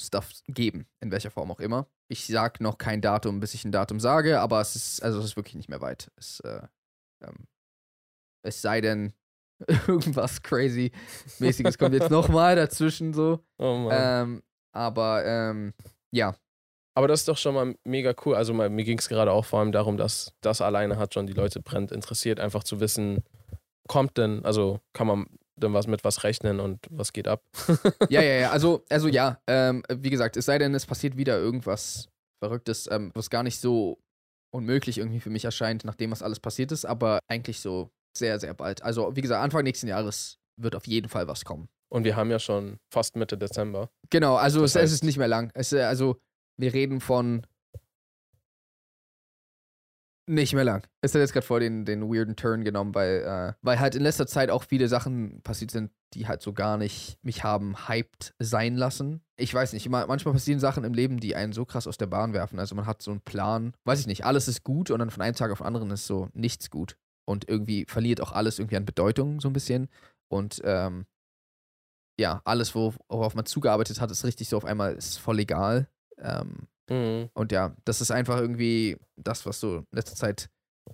Stuff 0.00 0.32
geben, 0.46 0.86
in 1.00 1.10
welcher 1.10 1.30
Form 1.30 1.50
auch 1.50 1.60
immer. 1.60 1.88
Ich 2.08 2.26
sag 2.26 2.60
noch 2.60 2.78
kein 2.78 3.00
Datum, 3.00 3.40
bis 3.40 3.54
ich 3.54 3.64
ein 3.64 3.72
Datum 3.72 3.98
sage, 4.00 4.40
aber 4.40 4.60
es 4.60 4.76
ist, 4.76 5.02
also 5.02 5.18
es 5.18 5.24
ist 5.26 5.36
wirklich 5.36 5.54
nicht 5.54 5.68
mehr 5.68 5.80
weit. 5.80 6.10
Es, 6.16 6.40
äh, 6.40 6.62
ähm, 7.22 7.46
es 8.42 8.60
sei 8.62 8.80
denn, 8.80 9.12
irgendwas 9.88 10.42
crazy 10.42 10.92
mäßiges 11.38 11.78
kommt 11.78 11.94
jetzt 11.94 12.10
nochmal 12.10 12.56
dazwischen 12.56 13.14
so. 13.14 13.40
Oh 13.58 13.76
Mann. 13.76 13.96
Ähm, 13.98 14.42
aber 14.72 15.24
ähm, 15.24 15.72
ja, 16.12 16.36
Aber 16.94 17.08
das 17.08 17.20
ist 17.20 17.28
doch 17.28 17.36
schon 17.36 17.54
mal 17.54 17.74
mega 17.84 18.14
cool. 18.24 18.34
Also 18.34 18.54
mal, 18.54 18.70
mir 18.70 18.84
ging 18.84 18.98
es 18.98 19.08
gerade 19.08 19.30
auch 19.32 19.44
vor 19.44 19.60
allem 19.60 19.72
darum, 19.72 19.96
dass 19.98 20.32
das 20.40 20.60
alleine 20.62 20.98
hat 20.98 21.12
schon 21.14 21.26
die 21.26 21.34
Leute 21.34 21.60
brennt 21.60 21.92
interessiert, 21.92 22.40
einfach 22.40 22.64
zu 22.64 22.80
wissen, 22.80 23.22
kommt 23.86 24.16
denn, 24.18 24.44
also 24.44 24.80
kann 24.94 25.06
man 25.06 25.26
denn 25.56 25.72
was 25.72 25.86
mit 25.86 26.04
was 26.04 26.22
rechnen 26.24 26.60
und 26.60 26.80
was 26.90 27.12
geht 27.12 27.28
ab? 27.28 27.42
ja, 28.10 28.22
ja, 28.22 28.34
ja. 28.40 28.50
Also, 28.50 28.84
also 28.90 29.08
ja, 29.08 29.40
ähm, 29.46 29.82
wie 29.90 30.10
gesagt, 30.10 30.36
es 30.36 30.44
sei 30.46 30.58
denn, 30.58 30.74
es 30.74 30.86
passiert 30.86 31.16
wieder 31.16 31.38
irgendwas 31.38 32.08
Verrücktes, 32.42 32.88
ähm, 32.90 33.10
was 33.14 33.30
gar 33.30 33.42
nicht 33.42 33.60
so 33.60 33.98
unmöglich 34.54 34.98
irgendwie 34.98 35.20
für 35.20 35.30
mich 35.30 35.44
erscheint, 35.44 35.84
nachdem 35.84 36.10
was 36.10 36.22
alles 36.22 36.40
passiert 36.40 36.72
ist, 36.72 36.84
aber 36.84 37.18
eigentlich 37.28 37.60
so 37.60 37.90
sehr, 38.16 38.38
sehr 38.38 38.54
bald. 38.54 38.82
Also, 38.82 39.14
wie 39.16 39.20
gesagt, 39.20 39.42
Anfang 39.42 39.64
nächsten 39.64 39.88
Jahres 39.88 40.38
wird 40.60 40.74
auf 40.74 40.86
jeden 40.86 41.08
Fall 41.08 41.28
was 41.28 41.44
kommen. 41.44 41.68
Und 41.88 42.04
wir 42.04 42.16
haben 42.16 42.30
ja 42.30 42.38
schon 42.38 42.78
fast 42.92 43.16
Mitte 43.16 43.36
Dezember. 43.38 43.90
Genau, 44.10 44.36
also 44.36 44.64
es, 44.64 44.74
es 44.74 44.82
heißt- 44.82 44.94
ist 44.94 45.04
nicht 45.04 45.18
mehr 45.18 45.28
lang. 45.28 45.50
Es, 45.54 45.72
äh, 45.72 45.82
also, 45.82 46.16
wir 46.58 46.72
reden 46.72 47.00
von 47.00 47.46
nicht 50.28 50.54
mehr 50.54 50.64
lang. 50.64 50.86
Es 51.02 51.14
hat 51.14 51.20
jetzt 51.20 51.32
gerade 51.32 51.46
vor 51.46 51.60
den, 51.60 51.84
den 51.84 52.02
weirden 52.02 52.36
Turn 52.36 52.64
genommen, 52.64 52.94
weil, 52.94 53.22
äh, 53.22 53.52
weil 53.62 53.78
halt 53.78 53.94
in 53.94 54.02
letzter 54.02 54.26
Zeit 54.26 54.50
auch 54.50 54.64
viele 54.64 54.88
Sachen 54.88 55.40
passiert 55.42 55.70
sind, 55.70 55.92
die 56.14 56.26
halt 56.26 56.42
so 56.42 56.52
gar 56.52 56.76
nicht 56.76 57.18
mich 57.22 57.44
haben 57.44 57.88
hyped 57.88 58.34
sein 58.38 58.76
lassen. 58.76 59.22
Ich 59.36 59.52
weiß 59.54 59.72
nicht, 59.72 59.88
manchmal 59.88 60.34
passieren 60.34 60.60
Sachen 60.60 60.84
im 60.84 60.94
Leben, 60.94 61.20
die 61.20 61.36
einen 61.36 61.52
so 61.52 61.64
krass 61.64 61.86
aus 61.86 61.96
der 61.96 62.06
Bahn 62.06 62.32
werfen. 62.32 62.58
Also 62.58 62.74
man 62.74 62.86
hat 62.86 63.02
so 63.02 63.10
einen 63.10 63.20
Plan, 63.20 63.74
weiß 63.84 64.00
ich 64.00 64.06
nicht, 64.06 64.24
alles 64.24 64.48
ist 64.48 64.64
gut 64.64 64.90
und 64.90 64.98
dann 64.98 65.10
von 65.10 65.22
einem 65.22 65.34
Tag 65.34 65.50
auf 65.50 65.58
den 65.58 65.66
anderen 65.66 65.90
ist 65.90 66.06
so 66.06 66.28
nichts 66.32 66.70
gut. 66.70 66.96
Und 67.28 67.48
irgendwie 67.48 67.86
verliert 67.88 68.20
auch 68.20 68.32
alles 68.32 68.58
irgendwie 68.58 68.76
an 68.76 68.84
Bedeutung 68.84 69.40
so 69.40 69.48
ein 69.48 69.52
bisschen. 69.52 69.88
Und 70.28 70.60
ähm, 70.64 71.06
ja, 72.18 72.40
alles, 72.44 72.74
wo- 72.74 72.94
worauf 73.08 73.34
man 73.34 73.46
zugearbeitet 73.46 74.00
hat, 74.00 74.10
ist 74.10 74.24
richtig 74.24 74.48
so 74.48 74.56
auf 74.56 74.64
einmal, 74.64 74.94
ist 74.94 75.18
voll 75.18 75.38
egal. 75.38 75.88
Ähm, 76.18 76.66
Mhm. 76.88 77.30
und 77.34 77.52
ja, 77.52 77.74
das 77.84 78.00
ist 78.00 78.10
einfach 78.10 78.38
irgendwie 78.38 78.96
das, 79.16 79.44
was 79.44 79.60
so 79.60 79.78
in 79.78 79.86
letzter 79.90 80.14
Zeit 80.14 80.48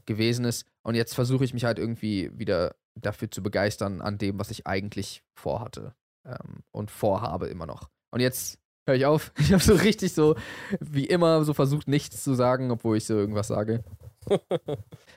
gewesen 0.06 0.44
ist. 0.44 0.66
Und 0.82 0.94
jetzt 0.94 1.14
versuche 1.14 1.44
ich 1.44 1.54
mich 1.54 1.64
halt 1.64 1.78
irgendwie 1.78 2.30
wieder 2.32 2.74
dafür 2.94 3.30
zu 3.30 3.42
begeistern 3.42 4.00
an 4.00 4.18
dem, 4.18 4.38
was 4.38 4.50
ich 4.50 4.66
eigentlich 4.66 5.22
vorhatte 5.34 5.94
ähm, 6.26 6.62
und 6.70 6.90
vorhabe 6.90 7.48
immer 7.48 7.66
noch. 7.66 7.88
Und 8.10 8.20
jetzt 8.20 8.58
höre 8.86 8.96
ich 8.96 9.06
auf. 9.06 9.32
Ich 9.38 9.52
habe 9.52 9.62
so 9.62 9.74
richtig 9.74 10.12
so, 10.12 10.36
wie 10.80 11.06
immer, 11.06 11.44
so 11.44 11.54
versucht, 11.54 11.88
nichts 11.88 12.22
zu 12.22 12.34
sagen, 12.34 12.70
obwohl 12.70 12.96
ich 12.96 13.06
so 13.06 13.14
irgendwas 13.14 13.48
sage. 13.48 13.84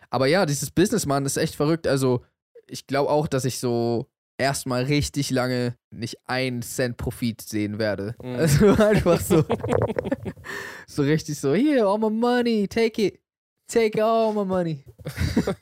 Aber 0.10 0.27
ja, 0.27 0.46
dieses 0.46 0.72
Businessman 0.72 1.25
ist 1.25 1.38
echt 1.38 1.55
verrückt. 1.55 1.88
Also, 1.88 2.24
ich 2.67 2.88
glaube 2.88 3.10
auch, 3.10 3.27
dass 3.27 3.46
ich 3.46 3.60
so 3.60 4.08
erstmal 4.38 4.84
richtig 4.84 5.30
lange 5.32 5.75
nicht 5.92 6.18
einen 6.25 6.62
Cent 6.62 6.98
Profit 6.98 7.42
sehen 7.42 7.80
werde. 7.80 8.15
Mhm. 8.22 8.36
Also 8.36 8.74
einfach 8.84 9.20
so, 9.22 9.44
so 10.88 11.04
richtig 11.04 11.39
so, 11.39 11.54
here, 11.54 11.86
all 11.88 11.98
my 11.98 12.10
money, 12.10 12.68
take 12.68 13.01
it. 13.01 13.20
Take 13.68 14.04
all 14.04 14.34
my 14.34 14.46
money. 14.46 14.84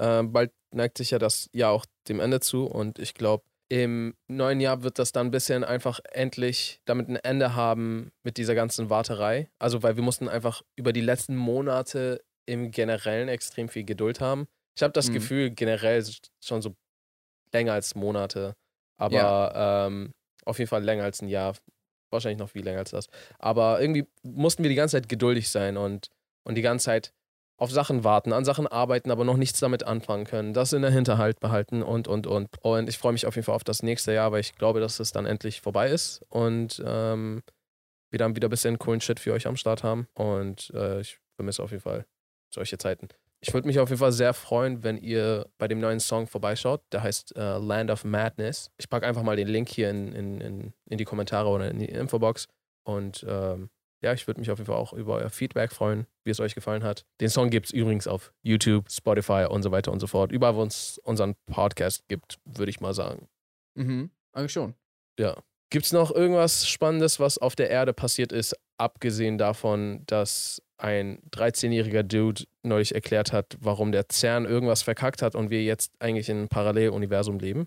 Äh, 0.00 0.22
bald 0.22 0.52
neigt 0.72 0.96
sich 0.96 1.10
ja 1.10 1.18
das 1.18 1.50
Jahr 1.52 1.72
auch 1.72 1.84
dem 2.06 2.20
Ende 2.20 2.38
zu 2.38 2.66
und 2.66 3.00
ich 3.00 3.14
glaube, 3.14 3.42
im 3.68 4.14
neuen 4.28 4.60
Jahr 4.60 4.84
wird 4.84 5.00
das 5.00 5.10
dann 5.10 5.26
ein 5.26 5.30
bisschen 5.32 5.64
einfach 5.64 5.98
endlich 6.12 6.80
damit 6.84 7.08
ein 7.08 7.16
Ende 7.16 7.56
haben 7.56 8.12
mit 8.22 8.36
dieser 8.36 8.54
ganzen 8.54 8.90
Warterei. 8.90 9.50
Also, 9.58 9.82
weil 9.82 9.96
wir 9.96 10.04
mussten 10.04 10.28
einfach 10.28 10.62
über 10.76 10.92
die 10.92 11.00
letzten 11.00 11.34
Monate 11.34 12.22
im 12.46 12.70
Generellen 12.70 13.28
extrem 13.28 13.68
viel 13.68 13.82
Geduld 13.82 14.20
haben. 14.20 14.46
Ich 14.76 14.84
habe 14.84 14.92
das 14.92 15.08
Mhm. 15.08 15.14
Gefühl, 15.14 15.50
generell 15.50 16.04
schon 16.40 16.62
so 16.62 16.76
länger 17.52 17.72
als 17.72 17.94
Monate, 17.94 18.54
aber 18.96 19.52
ähm, 19.88 20.12
auf 20.44 20.58
jeden 20.58 20.68
Fall 20.68 20.82
länger 20.82 21.04
als 21.04 21.22
ein 21.22 21.28
Jahr. 21.28 21.54
Wahrscheinlich 22.10 22.38
noch 22.38 22.50
viel 22.50 22.64
länger 22.64 22.78
als 22.78 22.90
das. 22.90 23.08
Aber 23.38 23.80
irgendwie 23.80 24.06
mussten 24.22 24.62
wir 24.62 24.70
die 24.70 24.76
ganze 24.76 24.96
Zeit 24.96 25.08
geduldig 25.08 25.50
sein 25.50 25.76
und, 25.76 26.08
und 26.44 26.54
die 26.54 26.62
ganze 26.62 26.86
Zeit 26.86 27.12
auf 27.58 27.70
Sachen 27.70 28.04
warten, 28.04 28.32
an 28.32 28.44
Sachen 28.44 28.66
arbeiten, 28.66 29.10
aber 29.10 29.24
noch 29.24 29.36
nichts 29.36 29.58
damit 29.58 29.82
anfangen 29.82 30.24
können, 30.24 30.54
das 30.54 30.72
in 30.72 30.82
der 30.82 30.92
Hinterhalt 30.92 31.40
behalten 31.40 31.82
und, 31.82 32.06
und, 32.08 32.26
und. 32.26 32.48
Und 32.62 32.88
ich 32.88 32.96
freue 32.96 33.12
mich 33.12 33.26
auf 33.26 33.34
jeden 33.34 33.44
Fall 33.44 33.56
auf 33.56 33.64
das 33.64 33.82
nächste 33.82 34.12
Jahr, 34.12 34.32
weil 34.32 34.40
ich 34.40 34.54
glaube, 34.54 34.80
dass 34.80 35.00
es 35.00 35.12
dann 35.12 35.26
endlich 35.26 35.60
vorbei 35.60 35.90
ist 35.90 36.24
und 36.30 36.82
ähm, 36.86 37.42
wir 38.10 38.18
dann 38.18 38.36
wieder 38.36 38.48
ein 38.48 38.50
bisschen 38.50 38.78
coolen 38.78 39.00
Shit 39.00 39.20
für 39.20 39.32
euch 39.32 39.46
am 39.46 39.56
Start 39.56 39.82
haben. 39.82 40.06
Und 40.14 40.70
äh, 40.74 41.00
ich 41.00 41.18
vermisse 41.36 41.62
auf 41.62 41.72
jeden 41.72 41.82
Fall 41.82 42.06
solche 42.54 42.78
Zeiten. 42.78 43.08
Ich 43.40 43.54
würde 43.54 43.68
mich 43.68 43.78
auf 43.78 43.88
jeden 43.88 44.00
Fall 44.00 44.12
sehr 44.12 44.34
freuen, 44.34 44.82
wenn 44.82 44.98
ihr 44.98 45.46
bei 45.58 45.68
dem 45.68 45.78
neuen 45.78 46.00
Song 46.00 46.26
vorbeischaut. 46.26 46.82
Der 46.92 47.02
heißt 47.02 47.36
äh, 47.36 47.58
Land 47.58 47.90
of 47.90 48.04
Madness. 48.04 48.70
Ich 48.78 48.88
packe 48.88 49.06
einfach 49.06 49.22
mal 49.22 49.36
den 49.36 49.46
Link 49.46 49.68
hier 49.68 49.90
in, 49.90 50.12
in, 50.12 50.40
in, 50.40 50.72
in 50.86 50.98
die 50.98 51.04
Kommentare 51.04 51.48
oder 51.48 51.70
in 51.70 51.78
die 51.78 51.86
Infobox. 51.86 52.48
Und 52.84 53.24
ähm, 53.28 53.70
ja, 54.02 54.12
ich 54.12 54.26
würde 54.26 54.40
mich 54.40 54.50
auf 54.50 54.58
jeden 54.58 54.66
Fall 54.66 54.76
auch 54.76 54.92
über 54.92 55.16
euer 55.16 55.30
Feedback 55.30 55.72
freuen, 55.72 56.06
wie 56.24 56.30
es 56.30 56.40
euch 56.40 56.54
gefallen 56.54 56.82
hat. 56.82 57.04
Den 57.20 57.28
Song 57.28 57.50
gibt 57.50 57.66
es 57.66 57.72
übrigens 57.72 58.06
auf 58.06 58.32
YouTube, 58.42 58.90
Spotify 58.90 59.46
und 59.48 59.62
so 59.62 59.70
weiter 59.70 59.92
und 59.92 60.00
so 60.00 60.06
fort. 60.06 60.32
Überall, 60.32 60.56
wo 60.56 60.62
es 60.64 60.98
unseren 61.04 61.34
Podcast 61.46 62.06
gibt, 62.08 62.38
würde 62.44 62.70
ich 62.70 62.80
mal 62.80 62.94
sagen. 62.94 63.28
Mhm. 63.74 64.10
Eigentlich 64.32 64.52
schon. 64.52 64.74
Ja. 65.18 65.36
Gibt 65.70 65.84
es 65.84 65.92
noch 65.92 66.10
irgendwas 66.10 66.66
Spannendes, 66.66 67.20
was 67.20 67.38
auf 67.38 67.54
der 67.54 67.70
Erde 67.70 67.92
passiert 67.92 68.32
ist, 68.32 68.56
abgesehen 68.78 69.36
davon, 69.36 70.02
dass 70.06 70.62
ein 70.78 71.20
13-jähriger 71.30 72.02
Dude 72.02 72.44
neulich 72.62 72.94
erklärt 72.94 73.32
hat, 73.32 73.56
warum 73.60 73.92
der 73.92 74.06
CERN 74.10 74.44
irgendwas 74.44 74.82
verkackt 74.82 75.22
hat 75.22 75.34
und 75.34 75.50
wir 75.50 75.62
jetzt 75.62 75.92
eigentlich 75.98 76.28
in 76.28 76.38
einem 76.38 76.48
Paralleluniversum 76.48 77.38
leben? 77.38 77.66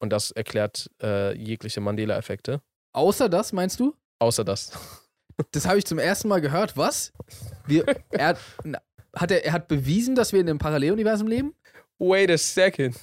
Und 0.00 0.12
das 0.12 0.30
erklärt 0.30 0.90
äh, 1.02 1.36
jegliche 1.36 1.80
Mandela-Effekte. 1.80 2.60
Außer 2.92 3.28
das, 3.28 3.52
meinst 3.52 3.80
du? 3.80 3.94
Außer 4.18 4.44
das. 4.44 4.72
Das 5.52 5.68
habe 5.68 5.78
ich 5.78 5.84
zum 5.84 6.00
ersten 6.00 6.26
Mal 6.26 6.40
gehört. 6.40 6.76
Was? 6.76 7.12
Wir, 7.64 7.84
er, 8.10 8.36
hat, 9.14 9.30
er, 9.30 9.44
er 9.44 9.52
hat 9.52 9.68
bewiesen, 9.68 10.16
dass 10.16 10.32
wir 10.32 10.40
in 10.40 10.48
einem 10.48 10.58
Paralleluniversum 10.58 11.28
leben? 11.28 11.54
Wait 12.00 12.28
a 12.28 12.36
second. 12.36 12.96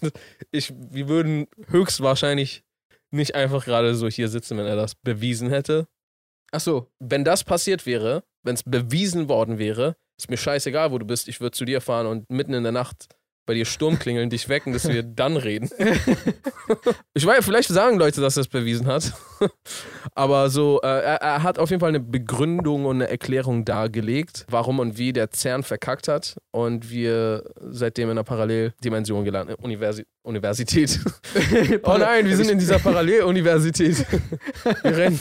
Ich, 0.51 0.74
wir 0.75 1.07
würden 1.07 1.47
höchstwahrscheinlich 1.67 2.65
nicht 3.09 3.35
einfach 3.35 3.63
gerade 3.63 3.95
so 3.95 4.09
hier 4.09 4.27
sitzen, 4.27 4.57
wenn 4.57 4.65
er 4.65 4.75
das 4.75 4.95
bewiesen 4.95 5.50
hätte. 5.50 5.88
Ach 6.51 6.59
so. 6.59 6.91
Wenn 6.99 7.23
das 7.23 7.43
passiert 7.43 7.85
wäre, 7.85 8.23
wenn 8.43 8.55
es 8.55 8.63
bewiesen 8.63 9.29
worden 9.29 9.57
wäre, 9.57 9.95
ist 10.17 10.29
mir 10.29 10.37
scheißegal, 10.37 10.91
wo 10.91 10.97
du 10.97 11.05
bist. 11.05 11.27
Ich 11.27 11.41
würde 11.41 11.57
zu 11.57 11.65
dir 11.65 11.81
fahren 11.81 12.07
und 12.07 12.29
mitten 12.29 12.53
in 12.53 12.63
der 12.63 12.71
Nacht 12.71 13.07
bei 13.45 13.53
dir 13.53 13.65
Sturm 13.65 13.99
klingeln, 13.99 14.29
dich 14.29 14.49
wecken, 14.49 14.73
dass 14.73 14.87
wir 14.87 15.03
dann 15.03 15.37
reden. 15.37 15.69
Ich 17.13 17.25
weiß, 17.25 17.45
vielleicht 17.45 17.69
sagen 17.69 17.97
Leute, 17.99 18.19
dass 18.21 18.37
er 18.37 18.41
es 18.41 18.47
bewiesen 18.47 18.87
hat. 18.87 19.13
Aber 20.15 20.49
so, 20.49 20.81
äh, 20.81 20.87
er, 20.87 21.21
er 21.21 21.43
hat 21.43 21.59
auf 21.59 21.69
jeden 21.69 21.79
Fall 21.79 21.89
eine 21.89 21.99
Begründung 21.99 22.85
und 22.85 22.95
eine 22.97 23.09
Erklärung 23.09 23.65
dargelegt, 23.65 24.45
warum 24.49 24.79
und 24.79 24.97
wie 24.97 25.13
der 25.13 25.29
CERN 25.31 25.63
verkackt 25.63 26.07
hat 26.07 26.35
und 26.51 26.89
wir 26.89 27.43
seitdem 27.61 28.05
in 28.05 28.11
einer 28.11 28.23
Paralleldimension 28.23 29.23
gelandet. 29.23 29.59
Universi 29.61 30.03
Universität. 30.23 30.99
oh 31.83 31.97
nein, 31.97 32.27
wir 32.27 32.35
sind 32.35 32.49
in 32.49 32.57
dieser 32.57 32.79
Paralleluniversität. 32.79 34.05
Wir, 34.84 34.97
rennen, 34.97 35.19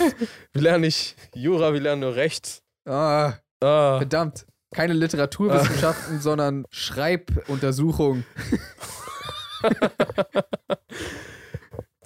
wir 0.53 0.63
lernen 0.63 0.81
nicht 0.83 1.15
Jura, 1.35 1.75
wir 1.75 1.81
lernen 1.81 2.01
nur 2.01 2.17
Recht. 2.17 2.63
Ah, 2.89 3.35
Ah. 3.63 3.99
verdammt. 3.99 4.47
Keine 4.75 4.93
Literaturwissenschaften, 4.93 6.21
sondern 6.21 6.67
Schreibuntersuchung. 6.71 8.25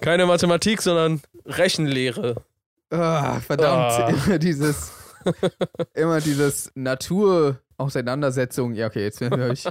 Keine 0.01 0.25
Mathematik, 0.27 0.81
sondern 0.81 1.21
Rechenlehre. 1.45 2.35
Ah, 2.91 3.39
verdammt. 3.39 3.91
Ah. 3.91 4.09
Immer 4.09 4.37
dieses, 4.37 4.91
immer 5.95 6.21
dieses 6.21 6.71
Natur-Auseinandersetzung. 6.75 8.75
Ja, 8.75 8.87
okay, 8.87 9.03
jetzt 9.03 9.19
höre 9.19 9.51
ich. 9.51 9.65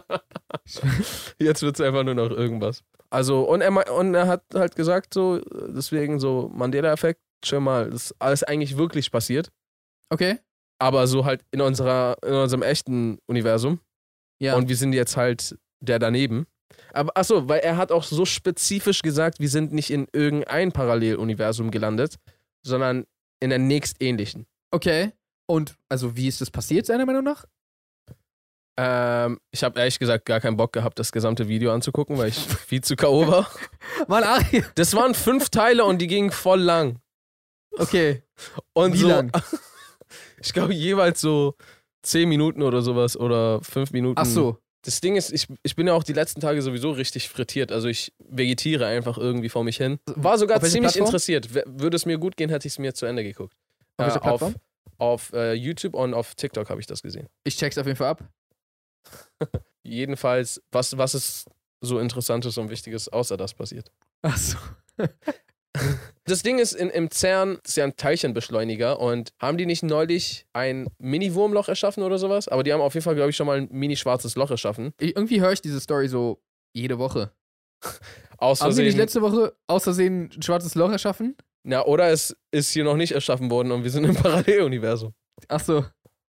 Jetzt 1.39 1.63
wird 1.63 1.79
es 1.79 1.81
einfach 1.81 2.03
nur 2.03 2.15
noch 2.15 2.31
irgendwas. 2.31 2.83
Also, 3.11 3.43
und 3.43 3.61
er, 3.61 3.95
und 3.95 4.15
er 4.15 4.27
hat 4.27 4.43
halt 4.55 4.75
gesagt, 4.75 5.15
so, 5.15 5.41
deswegen 5.69 6.19
so 6.19 6.51
Mandela-Effekt, 6.53 7.21
schon 7.45 7.63
mal, 7.63 7.91
das 7.91 8.07
ist 8.07 8.17
alles 8.19 8.43
eigentlich 8.43 8.77
wirklich 8.77 9.13
passiert. 9.13 9.53
Okay. 10.11 10.39
Aber 10.79 11.07
so 11.07 11.25
halt 11.25 11.43
in 11.51 11.61
unserer, 11.61 12.17
in 12.25 12.35
unserem 12.35 12.63
echten 12.63 13.19
Universum. 13.27 13.81
Ja. 14.41 14.55
Und 14.55 14.69
wir 14.69 14.77
sind 14.77 14.93
jetzt 14.93 15.17
halt 15.17 15.59
der 15.81 15.99
daneben. 15.99 16.47
Aber 16.93 17.17
achso, 17.17 17.49
weil 17.49 17.61
er 17.61 17.77
hat 17.77 17.93
auch 17.93 18.05
so 18.05 18.25
spezifisch 18.25 19.03
gesagt, 19.03 19.41
wir 19.41 19.49
sind 19.49 19.73
nicht 19.73 19.91
in 19.91 20.07
irgendein 20.13 20.73
Paralleluniversum 20.73 21.71
gelandet, 21.71 22.17
sondern 22.63 23.05
in 23.41 23.51
der 23.51 23.59
nächstähnlichen. 23.59 24.47
okay. 24.71 25.13
Und 25.51 25.77
also, 25.89 26.15
wie 26.15 26.29
ist 26.29 26.43
das 26.43 26.51
passiert, 26.51 26.85
seiner 26.85 27.07
Meinung 27.07 27.25
nach? 27.25 27.47
Ähm, 28.79 29.41
ich 29.51 29.65
habe 29.65 29.81
ehrlich 29.81 29.99
gesagt 29.99 30.27
gar 30.27 30.41
keinen 30.41 30.57
Bock 30.59 30.73
gehabt, 30.73 30.99
das 30.99 31.11
gesamte 31.11 31.49
Video 31.49 31.73
anzugucken, 31.73 32.19
weil 32.19 32.29
ich 32.29 32.37
viel 32.67 32.83
zu 32.83 32.95
K.O. 32.95 33.27
war. 33.27 33.51
Mann, 34.09 34.25
Ari. 34.25 34.65
Das 34.75 34.95
waren 34.95 35.15
fünf 35.15 35.49
Teile 35.49 35.85
und 35.85 36.03
die 36.03 36.07
gingen 36.07 36.31
voll 36.31 36.61
lang. 36.61 37.01
Okay. 37.79 38.23
Und 38.75 38.93
Wie 38.93 38.99
so, 38.99 39.09
lang? 39.09 39.33
Ich 40.41 40.53
glaube 40.53 40.75
jeweils 40.75 41.21
so 41.21 41.55
zehn 42.03 42.29
Minuten 42.29 42.63
oder 42.63 42.83
sowas 42.83 43.17
oder 43.17 43.63
fünf 43.63 43.93
Minuten. 43.93 44.19
Ach 44.19 44.27
so. 44.27 44.59
Das 44.83 45.01
Ding 45.01 45.17
ist, 45.17 45.33
ich, 45.33 45.49
ich 45.63 45.75
bin 45.75 45.89
ja 45.89 45.95
auch 45.95 46.05
die 46.05 46.13
letzten 46.13 46.41
Tage 46.41 46.63
sowieso 46.63 46.93
richtig 46.93 47.29
frittiert. 47.29 47.73
Also 47.73 47.89
ich 47.89 48.13
vegetiere 48.19 48.87
einfach 48.87 49.19
irgendwie 49.19 49.49
vor 49.49 49.65
mich 49.65 49.77
hin. 49.77 49.99
War 50.07 50.39
sogar 50.39 50.61
ziemlich 50.61 50.93
Plattform? 50.93 51.07
interessiert. 51.07 51.53
Würde 51.53 51.97
es 51.97 52.07
mir 52.07 52.17
gut 52.19 52.37
gehen, 52.37 52.49
hätte 52.49 52.69
ich 52.69 52.75
es 52.75 52.79
mir 52.79 52.95
zu 52.95 53.05
Ende 53.05 53.25
geguckt. 53.25 53.55
Auf 53.97 54.15
Äh, 54.15 54.19
auf 54.21 54.55
auf 54.99 55.33
äh, 55.33 55.53
YouTube 55.53 55.95
und 55.95 56.13
auf 56.13 56.35
TikTok 56.35 56.69
habe 56.71 56.81
ich 56.81 56.87
das 56.87 57.03
gesehen. 57.03 57.29
Ich 57.45 57.57
check's 57.57 57.79
auf 57.79 57.87
jeden 57.87 57.97
Fall 57.97 58.09
ab. 58.09 58.25
Jedenfalls, 59.83 60.61
was, 60.73 60.99
was 60.99 61.15
ist 61.15 61.47
so 61.81 61.99
Interessantes 61.99 62.59
und 62.59 62.69
Wichtiges 62.69 63.09
außer 63.09 63.37
das 63.37 63.55
passiert? 63.55 63.91
Ach 64.23 64.37
so. 64.37 64.59
Das 66.29 66.43
Ding 66.43 66.59
ist, 66.59 66.75
in, 66.75 66.91
im 66.91 67.11
CERN 67.11 67.59
ist 67.65 67.77
ja 67.79 67.85
ein 67.85 67.97
Teilchenbeschleuniger 67.97 69.01
und 69.01 69.31
haben 69.41 69.57
die 69.57 69.65
nicht 69.65 69.83
neulich 69.83 70.47
ein 70.53 70.89
Mini-Wurmloch 70.99 71.69
erschaffen 71.69 72.03
oder 72.03 72.19
sowas? 72.19 72.49
Aber 72.49 72.63
die 72.63 72.73
haben 72.73 72.83
auf 72.83 72.93
jeden 72.93 73.05
Fall, 73.05 73.15
glaube 73.15 73.31
ich, 73.31 73.37
schon 73.37 73.47
mal 73.47 73.59
ein 73.59 73.69
mini-schwarzes 73.71 74.37
Loch 74.37 74.51
erschaffen. 74.51 74.93
Ich, 75.01 75.17
irgendwie 75.17 75.41
höre 75.41 75.53
ich 75.53 75.63
diese 75.63 75.81
Story 75.81 76.09
so 76.09 76.43
jede 76.75 76.99
Woche. 76.99 77.33
Aus 78.39 78.61
Haben 78.61 78.73
sie 78.73 78.85
nicht 78.85 78.97
letzte 78.97 79.21
Woche 79.21 79.57
aus 79.67 79.83
Versehen 79.83 80.31
ein 80.33 80.43
schwarzes 80.43 80.77
Loch 80.77 80.93
erschaffen? 80.93 81.37
Ja, 81.65 81.85
oder 81.85 82.11
es 82.11 82.37
ist 82.53 82.71
hier 82.71 82.85
noch 82.85 82.97
nicht 82.97 83.11
erschaffen 83.11 83.51
worden 83.51 83.73
und 83.73 83.83
wir 83.83 83.91
sind 83.91 84.05
im 84.05 84.15
Paralleluniversum. 84.23 85.13
Ach 85.49 85.59
so. 85.61 85.85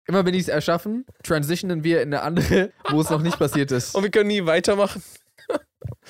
Immer 0.07 0.25
wenn 0.25 0.33
die 0.33 0.39
es 0.39 0.47
erschaffen, 0.47 1.05
transitionen 1.21 1.83
wir 1.83 2.01
in 2.01 2.11
eine 2.11 2.23
andere, 2.23 2.71
wo 2.89 3.01
es 3.01 3.11
noch 3.11 3.21
nicht 3.21 3.37
passiert 3.37 3.71
ist. 3.71 3.93
Und 3.95 4.01
wir 4.01 4.09
können 4.09 4.29
nie 4.29 4.43
weitermachen. 4.43 5.03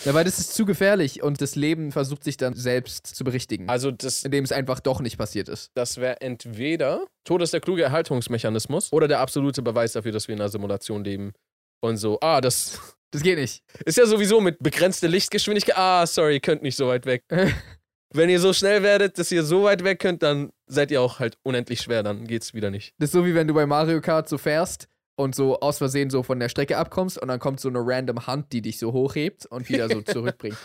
Ja, 0.05 0.13
weil 0.13 0.23
das 0.23 0.39
ist 0.39 0.53
zu 0.53 0.65
gefährlich 0.65 1.21
und 1.23 1.41
das 1.41 1.55
Leben 1.55 1.91
versucht 1.91 2.23
sich 2.23 2.37
dann 2.37 2.55
selbst 2.55 3.05
zu 3.07 3.23
berichtigen, 3.23 3.69
Also 3.69 3.91
das, 3.91 4.23
indem 4.23 4.43
es 4.43 4.51
einfach 4.51 4.79
doch 4.79 4.99
nicht 5.01 5.17
passiert 5.17 5.49
ist. 5.49 5.71
das 5.75 5.97
wäre 5.97 6.21
entweder 6.21 7.05
Tod 7.23 7.41
ist 7.41 7.53
der 7.53 7.61
kluge 7.61 7.83
Erhaltungsmechanismus 7.83 8.91
oder 8.91 9.07
der 9.07 9.19
absolute 9.19 9.61
Beweis 9.61 9.93
dafür, 9.93 10.11
dass 10.11 10.27
wir 10.27 10.35
in 10.35 10.41
einer 10.41 10.49
Simulation 10.49 11.03
leben. 11.03 11.33
Und 11.81 11.97
so, 11.97 12.19
ah, 12.21 12.41
das 12.41 12.79
Das 13.11 13.23
geht 13.23 13.39
nicht. 13.39 13.63
ist 13.85 13.97
ja 13.97 14.05
sowieso 14.05 14.39
mit 14.39 14.59
begrenzter 14.59 15.07
Lichtgeschwindigkeit. 15.07 15.75
Ah, 15.75 16.05
sorry, 16.05 16.35
ihr 16.35 16.39
könnt 16.41 16.61
nicht 16.61 16.75
so 16.75 16.87
weit 16.87 17.07
weg. 17.07 17.23
Wenn 18.13 18.29
ihr 18.29 18.39
so 18.39 18.53
schnell 18.53 18.83
werdet, 18.83 19.17
dass 19.17 19.31
ihr 19.31 19.43
so 19.43 19.63
weit 19.63 19.83
weg 19.83 19.99
könnt, 19.99 20.21
dann 20.23 20.51
seid 20.67 20.91
ihr 20.91 21.01
auch 21.01 21.19
halt 21.19 21.37
unendlich 21.43 21.81
schwer, 21.81 22.03
dann 22.03 22.25
geht's 22.27 22.53
wieder 22.53 22.69
nicht. 22.71 22.93
Das 22.99 23.09
ist 23.09 23.13
so 23.13 23.25
wie 23.25 23.33
wenn 23.35 23.47
du 23.47 23.53
bei 23.53 23.65
Mario 23.65 24.01
Kart 24.01 24.29
so 24.29 24.37
fährst 24.37 24.87
und 25.19 25.35
so 25.35 25.59
aus 25.59 25.79
Versehen 25.79 26.09
so 26.09 26.23
von 26.23 26.39
der 26.39 26.47
Strecke 26.47 26.77
abkommst 26.77 27.17
und 27.21 27.27
dann 27.27 27.39
kommt 27.39 27.59
so 27.59 27.67
eine 27.67 27.79
random 27.81 28.25
Hand, 28.25 28.53
die 28.53 28.61
dich 28.61 28.79
so 28.79 28.93
hochhebt 28.93 29.45
und 29.47 29.67
wieder 29.67 29.89
so 29.89 30.01
zurückbringt. 30.05 30.57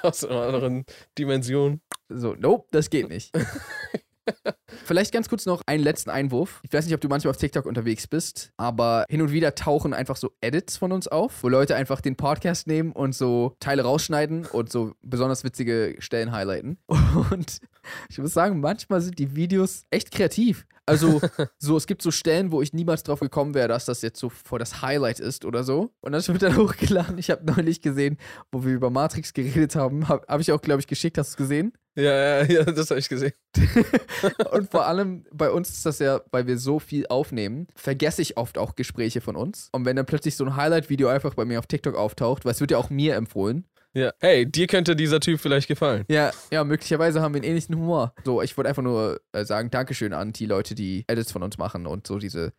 Aus 0.00 0.24
einer 0.24 0.40
anderen 0.40 0.84
Dimension. 1.18 1.82
So, 2.08 2.34
nope, 2.38 2.68
das 2.70 2.88
geht 2.88 3.10
nicht. 3.10 3.30
Vielleicht 4.84 5.12
ganz 5.12 5.28
kurz 5.28 5.44
noch 5.44 5.62
einen 5.66 5.82
letzten 5.82 6.08
Einwurf. 6.08 6.60
Ich 6.62 6.72
weiß 6.72 6.86
nicht, 6.86 6.94
ob 6.94 7.00
du 7.02 7.08
manchmal 7.08 7.30
auf 7.30 7.36
TikTok 7.36 7.66
unterwegs 7.66 8.06
bist, 8.06 8.50
aber 8.56 9.04
hin 9.10 9.20
und 9.20 9.30
wieder 9.30 9.54
tauchen 9.54 9.92
einfach 9.92 10.16
so 10.16 10.30
Edits 10.40 10.78
von 10.78 10.92
uns 10.92 11.06
auf, 11.06 11.42
wo 11.42 11.48
Leute 11.48 11.76
einfach 11.76 12.00
den 12.00 12.16
Podcast 12.16 12.66
nehmen 12.66 12.92
und 12.92 13.14
so 13.14 13.56
Teile 13.60 13.82
rausschneiden 13.82 14.46
und 14.46 14.70
so 14.70 14.94
besonders 15.02 15.44
witzige 15.44 15.96
Stellen 15.98 16.32
highlighten. 16.32 16.78
Und 17.30 17.60
Ich 18.08 18.18
muss 18.18 18.32
sagen, 18.32 18.60
manchmal 18.60 19.00
sind 19.00 19.18
die 19.18 19.34
Videos 19.34 19.84
echt 19.90 20.12
kreativ. 20.12 20.66
Also, 20.90 21.20
so, 21.58 21.76
es 21.76 21.86
gibt 21.86 22.02
so 22.02 22.10
Stellen, 22.10 22.52
wo 22.52 22.62
ich 22.62 22.72
niemals 22.72 23.02
drauf 23.02 23.20
gekommen 23.20 23.54
wäre, 23.54 23.68
dass 23.68 23.84
das 23.84 24.02
jetzt 24.02 24.18
so 24.18 24.28
vor 24.28 24.58
das 24.58 24.82
Highlight 24.82 25.20
ist 25.20 25.44
oder 25.44 25.64
so. 25.64 25.90
Und 26.00 26.12
das 26.12 26.28
wird 26.28 26.42
dann 26.42 26.56
hochgeladen. 26.58 27.18
Ich 27.18 27.30
habe 27.30 27.44
neulich 27.44 27.80
gesehen, 27.80 28.18
wo 28.52 28.64
wir 28.64 28.72
über 28.72 28.90
Matrix 28.90 29.32
geredet 29.32 29.76
haben. 29.76 30.08
Habe 30.08 30.26
hab 30.26 30.40
ich 30.40 30.52
auch, 30.52 30.60
glaube 30.60 30.80
ich, 30.80 30.86
geschickt. 30.86 31.18
Hast 31.18 31.30
du 31.30 31.32
es 31.32 31.36
gesehen? 31.48 31.72
Ja, 31.96 32.42
ja, 32.42 32.44
ja, 32.44 32.64
das 32.64 32.90
habe 32.90 33.00
ich 33.00 33.08
gesehen. 33.08 33.32
Und 34.52 34.70
vor 34.70 34.86
allem 34.86 35.24
bei 35.32 35.50
uns 35.50 35.70
ist 35.70 35.86
das 35.86 35.98
ja, 35.98 36.20
weil 36.30 36.46
wir 36.46 36.56
so 36.58 36.78
viel 36.78 37.06
aufnehmen, 37.08 37.66
vergesse 37.74 38.22
ich 38.22 38.36
oft 38.36 38.58
auch 38.58 38.74
Gespräche 38.76 39.20
von 39.20 39.36
uns. 39.36 39.68
Und 39.72 39.84
wenn 39.84 39.96
dann 39.96 40.06
plötzlich 40.06 40.36
so 40.36 40.44
ein 40.44 40.56
Highlight-Video 40.56 41.08
einfach 41.08 41.34
bei 41.34 41.44
mir 41.44 41.58
auf 41.58 41.66
TikTok 41.66 41.96
auftaucht, 41.96 42.44
weil 42.44 42.52
es 42.52 42.60
wird 42.60 42.70
ja 42.70 42.78
auch 42.78 42.90
mir 42.90 43.16
empfohlen. 43.16 43.66
Ja. 43.92 44.12
Hey, 44.20 44.46
dir 44.46 44.66
könnte 44.66 44.94
dieser 44.94 45.20
Typ 45.20 45.40
vielleicht 45.40 45.66
gefallen. 45.68 46.04
Ja, 46.08 46.30
ja, 46.52 46.62
möglicherweise 46.62 47.20
haben 47.20 47.34
wir 47.34 47.40
einen 47.40 47.48
ähnlichen 47.50 47.74
Humor. 47.76 48.14
So, 48.24 48.40
ich 48.40 48.56
wollte 48.56 48.68
einfach 48.68 48.82
nur 48.82 49.20
äh, 49.32 49.44
sagen, 49.44 49.70
Dankeschön 49.70 50.12
an 50.12 50.32
die 50.32 50.46
Leute, 50.46 50.74
die 50.74 51.04
Edits 51.08 51.32
von 51.32 51.42
uns 51.42 51.58
machen 51.58 51.86
und 51.86 52.06
so 52.06 52.18
diese 52.18 52.52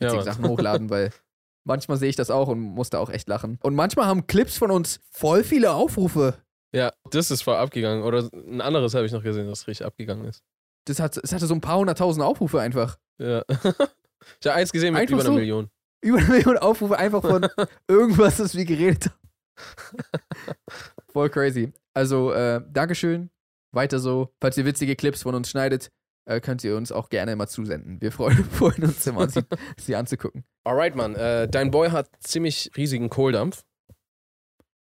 Ja, 0.00 0.14
Mann. 0.14 0.24
Sachen 0.24 0.46
hochladen, 0.46 0.88
weil 0.90 1.10
manchmal 1.64 1.96
sehe 1.96 2.08
ich 2.08 2.16
das 2.16 2.30
auch 2.30 2.48
und 2.48 2.60
muss 2.60 2.90
da 2.90 2.98
auch 2.98 3.10
echt 3.10 3.28
lachen. 3.28 3.58
Und 3.62 3.74
manchmal 3.74 4.06
haben 4.06 4.26
Clips 4.26 4.56
von 4.58 4.70
uns 4.70 5.00
voll 5.10 5.42
viele 5.42 5.72
Aufrufe. 5.72 6.38
Ja, 6.72 6.92
das 7.10 7.32
ist 7.32 7.42
voll 7.42 7.56
abgegangen. 7.56 8.04
Oder 8.04 8.28
ein 8.32 8.60
anderes 8.60 8.94
habe 8.94 9.06
ich 9.06 9.12
noch 9.12 9.24
gesehen, 9.24 9.48
das 9.48 9.66
richtig 9.66 9.86
abgegangen 9.86 10.24
ist. 10.26 10.44
Das, 10.86 11.00
hat, 11.00 11.16
das 11.20 11.32
hatte 11.32 11.46
so 11.46 11.54
ein 11.54 11.60
paar 11.60 11.78
hunderttausend 11.78 12.24
Aufrufe 12.24 12.60
einfach. 12.60 12.96
Ja. 13.18 13.42
ich 13.48 14.46
habe 14.46 14.54
eins 14.54 14.70
gesehen 14.70 14.92
mit 14.94 15.02
Einfach 15.02 15.14
über 15.14 15.22
einer 15.22 15.32
so? 15.32 15.38
Million. 15.38 15.68
Über 16.02 16.16
eine 16.16 16.28
Million 16.28 16.56
Aufrufe 16.56 16.96
einfach 16.96 17.20
von 17.20 17.46
irgendwas, 17.86 18.38
das 18.38 18.54
wir 18.54 18.64
geredet 18.64 19.06
haben. 19.06 19.19
Voll 21.12 21.30
crazy. 21.30 21.72
Also, 21.94 22.32
äh, 22.32 22.62
Dankeschön. 22.70 23.30
Weiter 23.72 23.98
so. 23.98 24.32
Falls 24.40 24.56
ihr 24.56 24.64
witzige 24.64 24.96
Clips 24.96 25.22
von 25.22 25.34
uns 25.34 25.50
schneidet, 25.50 25.90
äh, 26.26 26.40
könnt 26.40 26.64
ihr 26.64 26.76
uns 26.76 26.92
auch 26.92 27.08
gerne 27.08 27.34
mal 27.36 27.48
zusenden. 27.48 28.00
Wir 28.00 28.12
freuen, 28.12 28.44
freuen 28.50 28.84
uns 28.84 29.06
immer, 29.06 29.28
sie, 29.28 29.42
sie 29.78 29.96
anzugucken. 29.96 30.44
Alright, 30.64 30.94
Mann. 30.94 31.14
Äh, 31.14 31.48
dein 31.48 31.70
Boy 31.70 31.90
hat 31.90 32.08
ziemlich 32.20 32.70
riesigen 32.76 33.08
Kohldampf. 33.10 33.64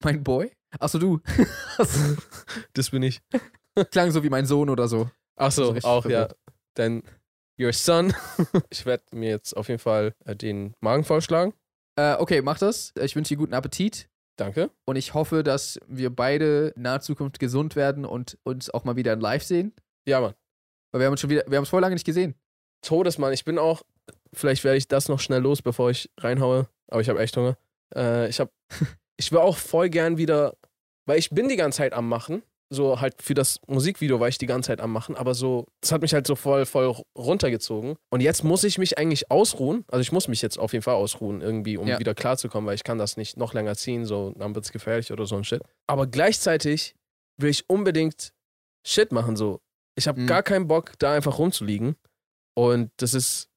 Mein 0.03 0.23
Boy? 0.23 0.51
Achso, 0.79 0.99
du. 0.99 1.19
Das 2.73 2.91
bin 2.91 3.03
ich. 3.03 3.21
Klang 3.91 4.11
so 4.11 4.23
wie 4.23 4.29
mein 4.29 4.45
Sohn 4.45 4.69
oder 4.69 4.87
so. 4.87 5.09
Ach 5.35 5.45
Also 5.45 5.71
auch, 5.83 6.05
ja. 6.05 6.27
verwirrt. 6.27 6.35
Dein 6.75 7.03
Your 7.59 7.73
Son. 7.73 8.13
ich 8.69 8.85
werde 8.85 9.03
mir 9.11 9.29
jetzt 9.29 9.55
auf 9.57 9.67
jeden 9.67 9.79
Fall 9.79 10.13
äh, 10.25 10.35
den 10.35 10.73
Magen 10.79 11.03
vollschlagen. 11.03 11.53
Äh, 11.97 12.15
okay, 12.15 12.41
mach 12.41 12.59
das. 12.59 12.93
Ich 13.01 13.15
wünsche 13.15 13.29
dir 13.29 13.37
guten 13.37 13.53
Appetit. 13.53 14.07
Danke. 14.39 14.71
Und 14.85 14.95
ich 14.95 15.13
hoffe, 15.13 15.43
dass 15.43 15.79
wir 15.87 16.09
beide 16.09 16.73
in 16.75 16.83
naher 16.83 17.01
Zukunft 17.01 17.39
gesund 17.39 17.75
werden 17.75 18.05
und 18.05 18.37
uns 18.43 18.69
auch 18.69 18.85
mal 18.85 18.95
wieder 18.95 19.13
in 19.13 19.19
live 19.19 19.43
sehen. 19.43 19.73
Ja, 20.07 20.21
Mann. 20.21 20.33
Weil 20.91 21.01
wir 21.01 21.05
haben 21.07 21.11
uns 21.11 21.21
schon 21.21 21.29
wieder, 21.29 21.43
wir 21.47 21.57
haben 21.57 21.63
es 21.63 21.69
voll 21.69 21.81
lange 21.81 21.95
nicht 21.95 22.05
gesehen. 22.05 22.35
Todesmann. 22.81 23.33
Ich 23.33 23.43
bin 23.43 23.59
auch, 23.59 23.83
vielleicht 24.33 24.63
werde 24.63 24.77
ich 24.77 24.87
das 24.87 25.09
noch 25.09 25.19
schnell 25.19 25.41
los, 25.41 25.61
bevor 25.61 25.89
ich 25.89 26.09
reinhaue. 26.17 26.69
Aber 26.87 27.01
ich 27.01 27.09
habe 27.09 27.19
echt 27.19 27.35
Hunger. 27.35 27.57
Äh, 27.93 28.29
ich 28.29 28.39
habe, 28.39 28.51
ich 29.17 29.31
will 29.31 29.39
auch 29.39 29.57
voll 29.57 29.89
gern 29.89 30.17
wieder, 30.17 30.55
weil 31.05 31.19
ich 31.19 31.29
bin 31.29 31.49
die 31.49 31.57
ganze 31.57 31.77
Zeit 31.77 31.93
am 31.93 32.07
Machen. 32.07 32.41
So 32.71 33.01
halt 33.01 33.21
für 33.21 33.33
das 33.33 33.59
Musikvideo 33.67 34.19
war 34.19 34.27
ich 34.27 34.37
die 34.37 34.45
ganze 34.45 34.67
Zeit 34.67 34.79
am 34.79 34.91
Machen, 34.93 35.15
aber 35.15 35.33
so, 35.33 35.65
das 35.81 35.91
hat 35.91 36.01
mich 36.03 36.13
halt 36.13 36.27
so 36.27 36.35
voll, 36.35 36.67
voll 36.67 36.95
runtergezogen. 37.17 37.95
Und 38.11 38.21
jetzt 38.21 38.43
muss 38.43 38.63
ich 38.63 38.77
mich 38.77 38.97
eigentlich 38.99 39.31
ausruhen. 39.31 39.85
Also 39.87 40.01
ich 40.01 40.11
muss 40.11 40.27
mich 40.27 40.41
jetzt 40.43 40.59
auf 40.59 40.73
jeden 40.73 40.83
Fall 40.83 40.93
ausruhen, 40.93 41.41
irgendwie, 41.41 41.77
um 41.77 41.87
Ja. 41.87 41.97
wieder 41.97 42.13
klarzukommen, 42.13 42.67
weil 42.67 42.75
ich 42.75 42.83
kann 42.83 42.99
das 42.99 43.17
nicht 43.17 43.37
noch 43.37 43.53
länger 43.55 43.75
ziehen, 43.75 44.05
so 44.05 44.33
dann 44.37 44.53
wird 44.53 44.65
es 44.65 44.71
gefährlich 44.71 45.11
oder 45.11 45.25
so 45.25 45.35
ein 45.35 45.43
Shit. 45.43 45.63
Aber 45.87 46.05
gleichzeitig 46.05 46.93
will 47.37 47.49
ich 47.49 47.67
unbedingt 47.69 48.33
Shit 48.85 49.11
machen, 49.11 49.35
so. 49.35 49.59
Ich 49.95 50.07
habe 50.07 50.21
Mhm. 50.21 50.27
gar 50.27 50.43
keinen 50.43 50.67
Bock, 50.67 50.93
da 50.99 51.13
einfach 51.13 51.39
rumzuliegen. 51.39 51.95
Und 52.55 52.91
das 52.97 53.13
ist 53.15 53.49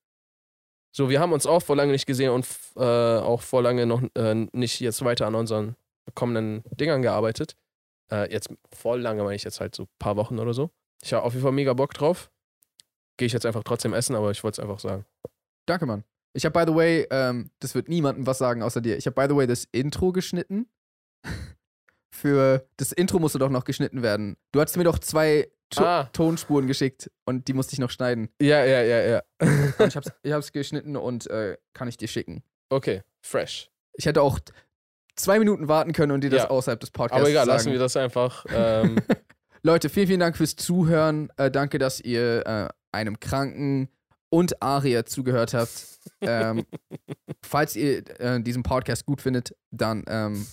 so, 0.91 1.11
wir 1.11 1.21
haben 1.21 1.33
uns 1.33 1.47
auch 1.47 1.63
vor 1.63 1.77
lange 1.77 1.93
nicht 1.93 2.07
gesehen 2.07 2.31
und 2.31 2.47
äh, 2.77 2.81
auch 2.81 3.43
vor 3.43 3.63
lange 3.63 3.85
noch 3.87 4.03
äh, 4.15 4.35
nicht 4.53 4.81
jetzt 4.81 5.05
weiter 5.05 5.27
an 5.27 5.35
unseren 5.35 5.77
kommenden 6.15 6.63
Dingern 6.79 7.03
gearbeitet. 7.03 7.57
Äh, 8.13 8.31
jetzt 8.33 8.51
voll 8.75 9.01
lange 9.01 9.23
meine 9.23 9.35
ich 9.37 9.45
jetzt 9.45 9.61
halt 9.61 9.75
so 9.75 9.85
ein 9.85 9.89
paar 9.99 10.17
Wochen 10.17 10.39
oder 10.39 10.53
so. 10.53 10.71
Ich 11.03 11.13
habe 11.13 11.25
auf 11.25 11.33
jeden 11.33 11.43
Fall 11.43 11.53
mega 11.53 11.73
Bock 11.73 11.95
drauf. 11.95 12.31
Gehe 13.17 13.27
ich 13.27 13.33
jetzt 13.33 13.47
einfach 13.47 13.63
trotzdem 13.65 13.95
essen, 13.95 14.15
aber 14.15 14.31
ich 14.31 14.43
wollte 14.45 14.61
es 14.61 14.65
einfach 14.69 14.79
sagen. 14.81 15.05
Danke, 15.67 15.87
Mann. 15.87 16.05
Ich 16.35 16.45
habe, 16.45 16.59
by 16.59 16.71
the 16.71 16.77
way, 16.77 17.07
ähm, 17.11 17.51
das 17.61 17.75
wird 17.75 17.89
niemandem 17.89 18.27
was 18.27 18.39
sagen 18.39 18.63
außer 18.63 18.81
dir. 18.81 18.97
Ich 18.97 19.07
habe, 19.07 19.15
by 19.15 19.27
the 19.33 19.37
way, 19.37 19.47
das 19.47 19.67
Intro 19.73 20.13
geschnitten. 20.13 20.67
Für 22.15 22.67
das 22.77 22.93
Intro 22.93 23.19
musste 23.19 23.39
doch 23.39 23.51
noch 23.51 23.65
geschnitten 23.65 24.03
werden. 24.03 24.37
Du 24.53 24.61
hattest 24.61 24.77
mir 24.77 24.85
doch 24.85 24.99
zwei 24.99 25.51
to 25.71 25.83
Ah. 25.83 26.05
Tonspuren 26.13 26.67
geschickt 26.67 27.11
und 27.25 27.49
die 27.49 27.55
musste 27.55 27.73
ich 27.73 27.79
noch 27.79 27.91
schneiden. 27.91 28.29
Ja, 28.41 28.65
ja, 28.65 28.83
ja, 28.83 29.01
ja. 29.03 29.23
Ich 29.87 29.97
hab's, 29.97 30.13
ich 30.23 30.33
hab's 30.33 30.53
geschnitten 30.53 30.97
und 30.97 31.29
äh, 31.29 31.57
kann 31.73 31.89
ich 31.89 31.97
dir 31.97 32.09
schicken. 32.09 32.43
okay, 32.71 33.03
fresh. 33.25 33.71
Ich 33.95 34.07
hätte 34.07 34.23
auch 34.23 34.39
zwei 35.17 35.39
Minuten 35.39 35.69
warten 35.69 35.93
können 35.93 36.13
und 36.13 36.23
dir 36.23 36.31
das 36.31 36.45
Ja. 36.45 36.51
außerhalb 36.51 36.81
des 36.81 36.91
Podcasts 36.91 37.21
Aber 37.21 37.31
egal, 37.31 37.47
sagen. 37.47 37.57
lassen 37.57 37.73
wir 37.73 37.79
das 37.79 37.97
einfach. 37.97 38.45
Ähm, 38.55 38.97
Leute, 39.63 39.89
vielen, 39.89 40.07
vielen 40.09 40.21
Dank 40.21 40.37
fürs 40.37 40.57
Zuhören. 40.57 41.29
Äh, 41.37 41.51
danke, 41.51 41.79
dass 41.79 42.01
ihr 42.01 42.47
äh, 42.47 42.69
einem 42.93 43.21
Kranken 43.21 43.89
und 44.29 44.63
Aria 44.63 45.05
zugehört 45.05 45.55
habt. 45.55 45.87
Ähm, 46.21 46.65
falls 47.45 47.77
ihr 47.77 48.03
äh, 48.21 48.41
diesen 48.43 48.63
Podcast 48.63 49.07
gut 49.07 49.21
findet, 49.21 49.55
dann 49.71 50.05
ähm, 50.09 50.47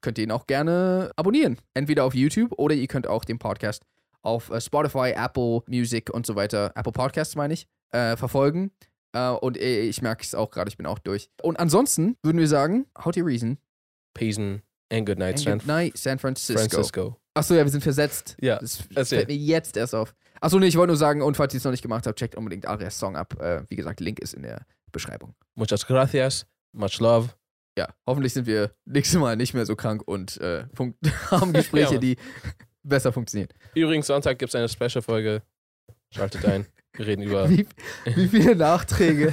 könnt 0.00 0.18
ihr 0.18 0.24
ihn 0.24 0.32
auch 0.32 0.46
gerne 0.46 1.10
abonnieren. 1.16 1.58
Entweder 1.74 2.04
auf 2.04 2.14
YouTube 2.14 2.52
oder 2.58 2.74
ihr 2.74 2.86
könnt 2.88 3.06
auch 3.06 3.24
den 3.24 3.38
Podcast 3.38 3.84
auf 4.22 4.50
äh, 4.50 4.60
Spotify, 4.60 5.12
Apple 5.14 5.62
Music 5.68 6.10
und 6.10 6.26
so 6.26 6.34
weiter, 6.34 6.72
Apple 6.74 6.92
Podcasts 6.92 7.36
meine 7.36 7.54
ich, 7.54 7.68
äh, 7.92 8.16
verfolgen. 8.16 8.72
Äh, 9.12 9.28
und 9.30 9.56
ich 9.56 10.02
merke 10.02 10.22
es 10.24 10.34
auch 10.34 10.50
gerade, 10.50 10.68
ich 10.68 10.76
bin 10.76 10.86
auch 10.86 10.98
durch. 10.98 11.30
Und 11.42 11.58
ansonsten 11.58 12.16
würden 12.22 12.38
wir 12.38 12.48
sagen, 12.48 12.86
how 13.04 13.12
to 13.12 13.20
reason. 13.22 13.58
Peace 14.20 14.38
and 14.38 14.60
good 15.06 15.18
night, 15.18 15.36
And 15.36 15.38
San 15.40 15.58
good 15.58 15.66
night, 15.66 15.96
San 15.96 16.18
Francisco. 16.18 16.60
Francisco. 16.68 17.16
Achso, 17.32 17.54
ja, 17.54 17.64
wir 17.64 17.70
sind 17.70 17.82
versetzt. 17.82 18.36
Ja, 18.40 18.58
Das 18.58 18.80
erzähl. 18.94 19.18
fällt 19.20 19.28
mir 19.30 19.36
jetzt 19.36 19.76
erst 19.78 19.94
auf. 19.94 20.14
Achso, 20.42 20.58
nee, 20.58 20.66
ich 20.66 20.76
wollte 20.76 20.88
nur 20.88 20.96
sagen, 20.98 21.22
und 21.22 21.36
falls 21.36 21.54
ihr 21.54 21.58
es 21.58 21.64
noch 21.64 21.70
nicht 21.70 21.80
gemacht 21.82 22.06
habt, 22.06 22.18
checkt 22.18 22.34
unbedingt 22.34 22.66
Arias 22.66 22.98
Song 22.98 23.16
ab. 23.16 23.40
Äh, 23.40 23.62
wie 23.68 23.76
gesagt, 23.76 24.00
Link 24.00 24.18
ist 24.20 24.34
in 24.34 24.42
der 24.42 24.66
Beschreibung. 24.92 25.34
Muchas 25.54 25.86
gracias. 25.86 26.46
Much 26.72 27.00
love. 27.00 27.30
Ja, 27.78 27.88
hoffentlich 28.06 28.34
sind 28.34 28.46
wir 28.46 28.74
nächstes 28.84 29.18
Mal 29.18 29.36
nicht 29.36 29.54
mehr 29.54 29.64
so 29.64 29.74
krank 29.74 30.02
und 30.06 30.38
äh, 30.40 30.64
haben 31.30 31.52
Gespräche, 31.54 31.92
Mann. 31.92 32.00
die 32.02 32.16
besser 32.82 33.12
funktionieren. 33.12 33.48
Übrigens, 33.74 34.06
Sonntag 34.06 34.38
gibt 34.38 34.50
es 34.50 34.54
eine 34.54 34.68
Special-Folge. 34.68 35.42
Schaltet 36.12 36.44
ein. 36.44 36.66
Wir 36.94 37.06
reden 37.06 37.22
über. 37.22 37.48
Wie, 37.48 37.66
wie 38.04 38.28
viele 38.28 38.54
Nachträge. 38.56 39.32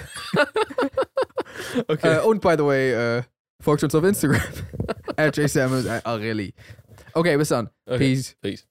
Okay. 1.88 2.18
äh, 2.18 2.22
und 2.22 2.42
by 2.42 2.56
the 2.58 2.64
way, 2.64 3.18
äh, 3.18 3.24
folgt 3.62 3.84
uns 3.84 3.96
auf 3.96 4.04
Instagram. 4.04 4.42
At 5.18 5.38
jsamuels, 5.38 5.86
äh, 5.86 6.02
Areli. 6.04 6.54
Okay, 7.14 7.38
bis 7.38 7.50
dann. 7.50 7.70
okay. 7.86 7.98
Peace. 7.98 8.36
Peace. 8.42 8.68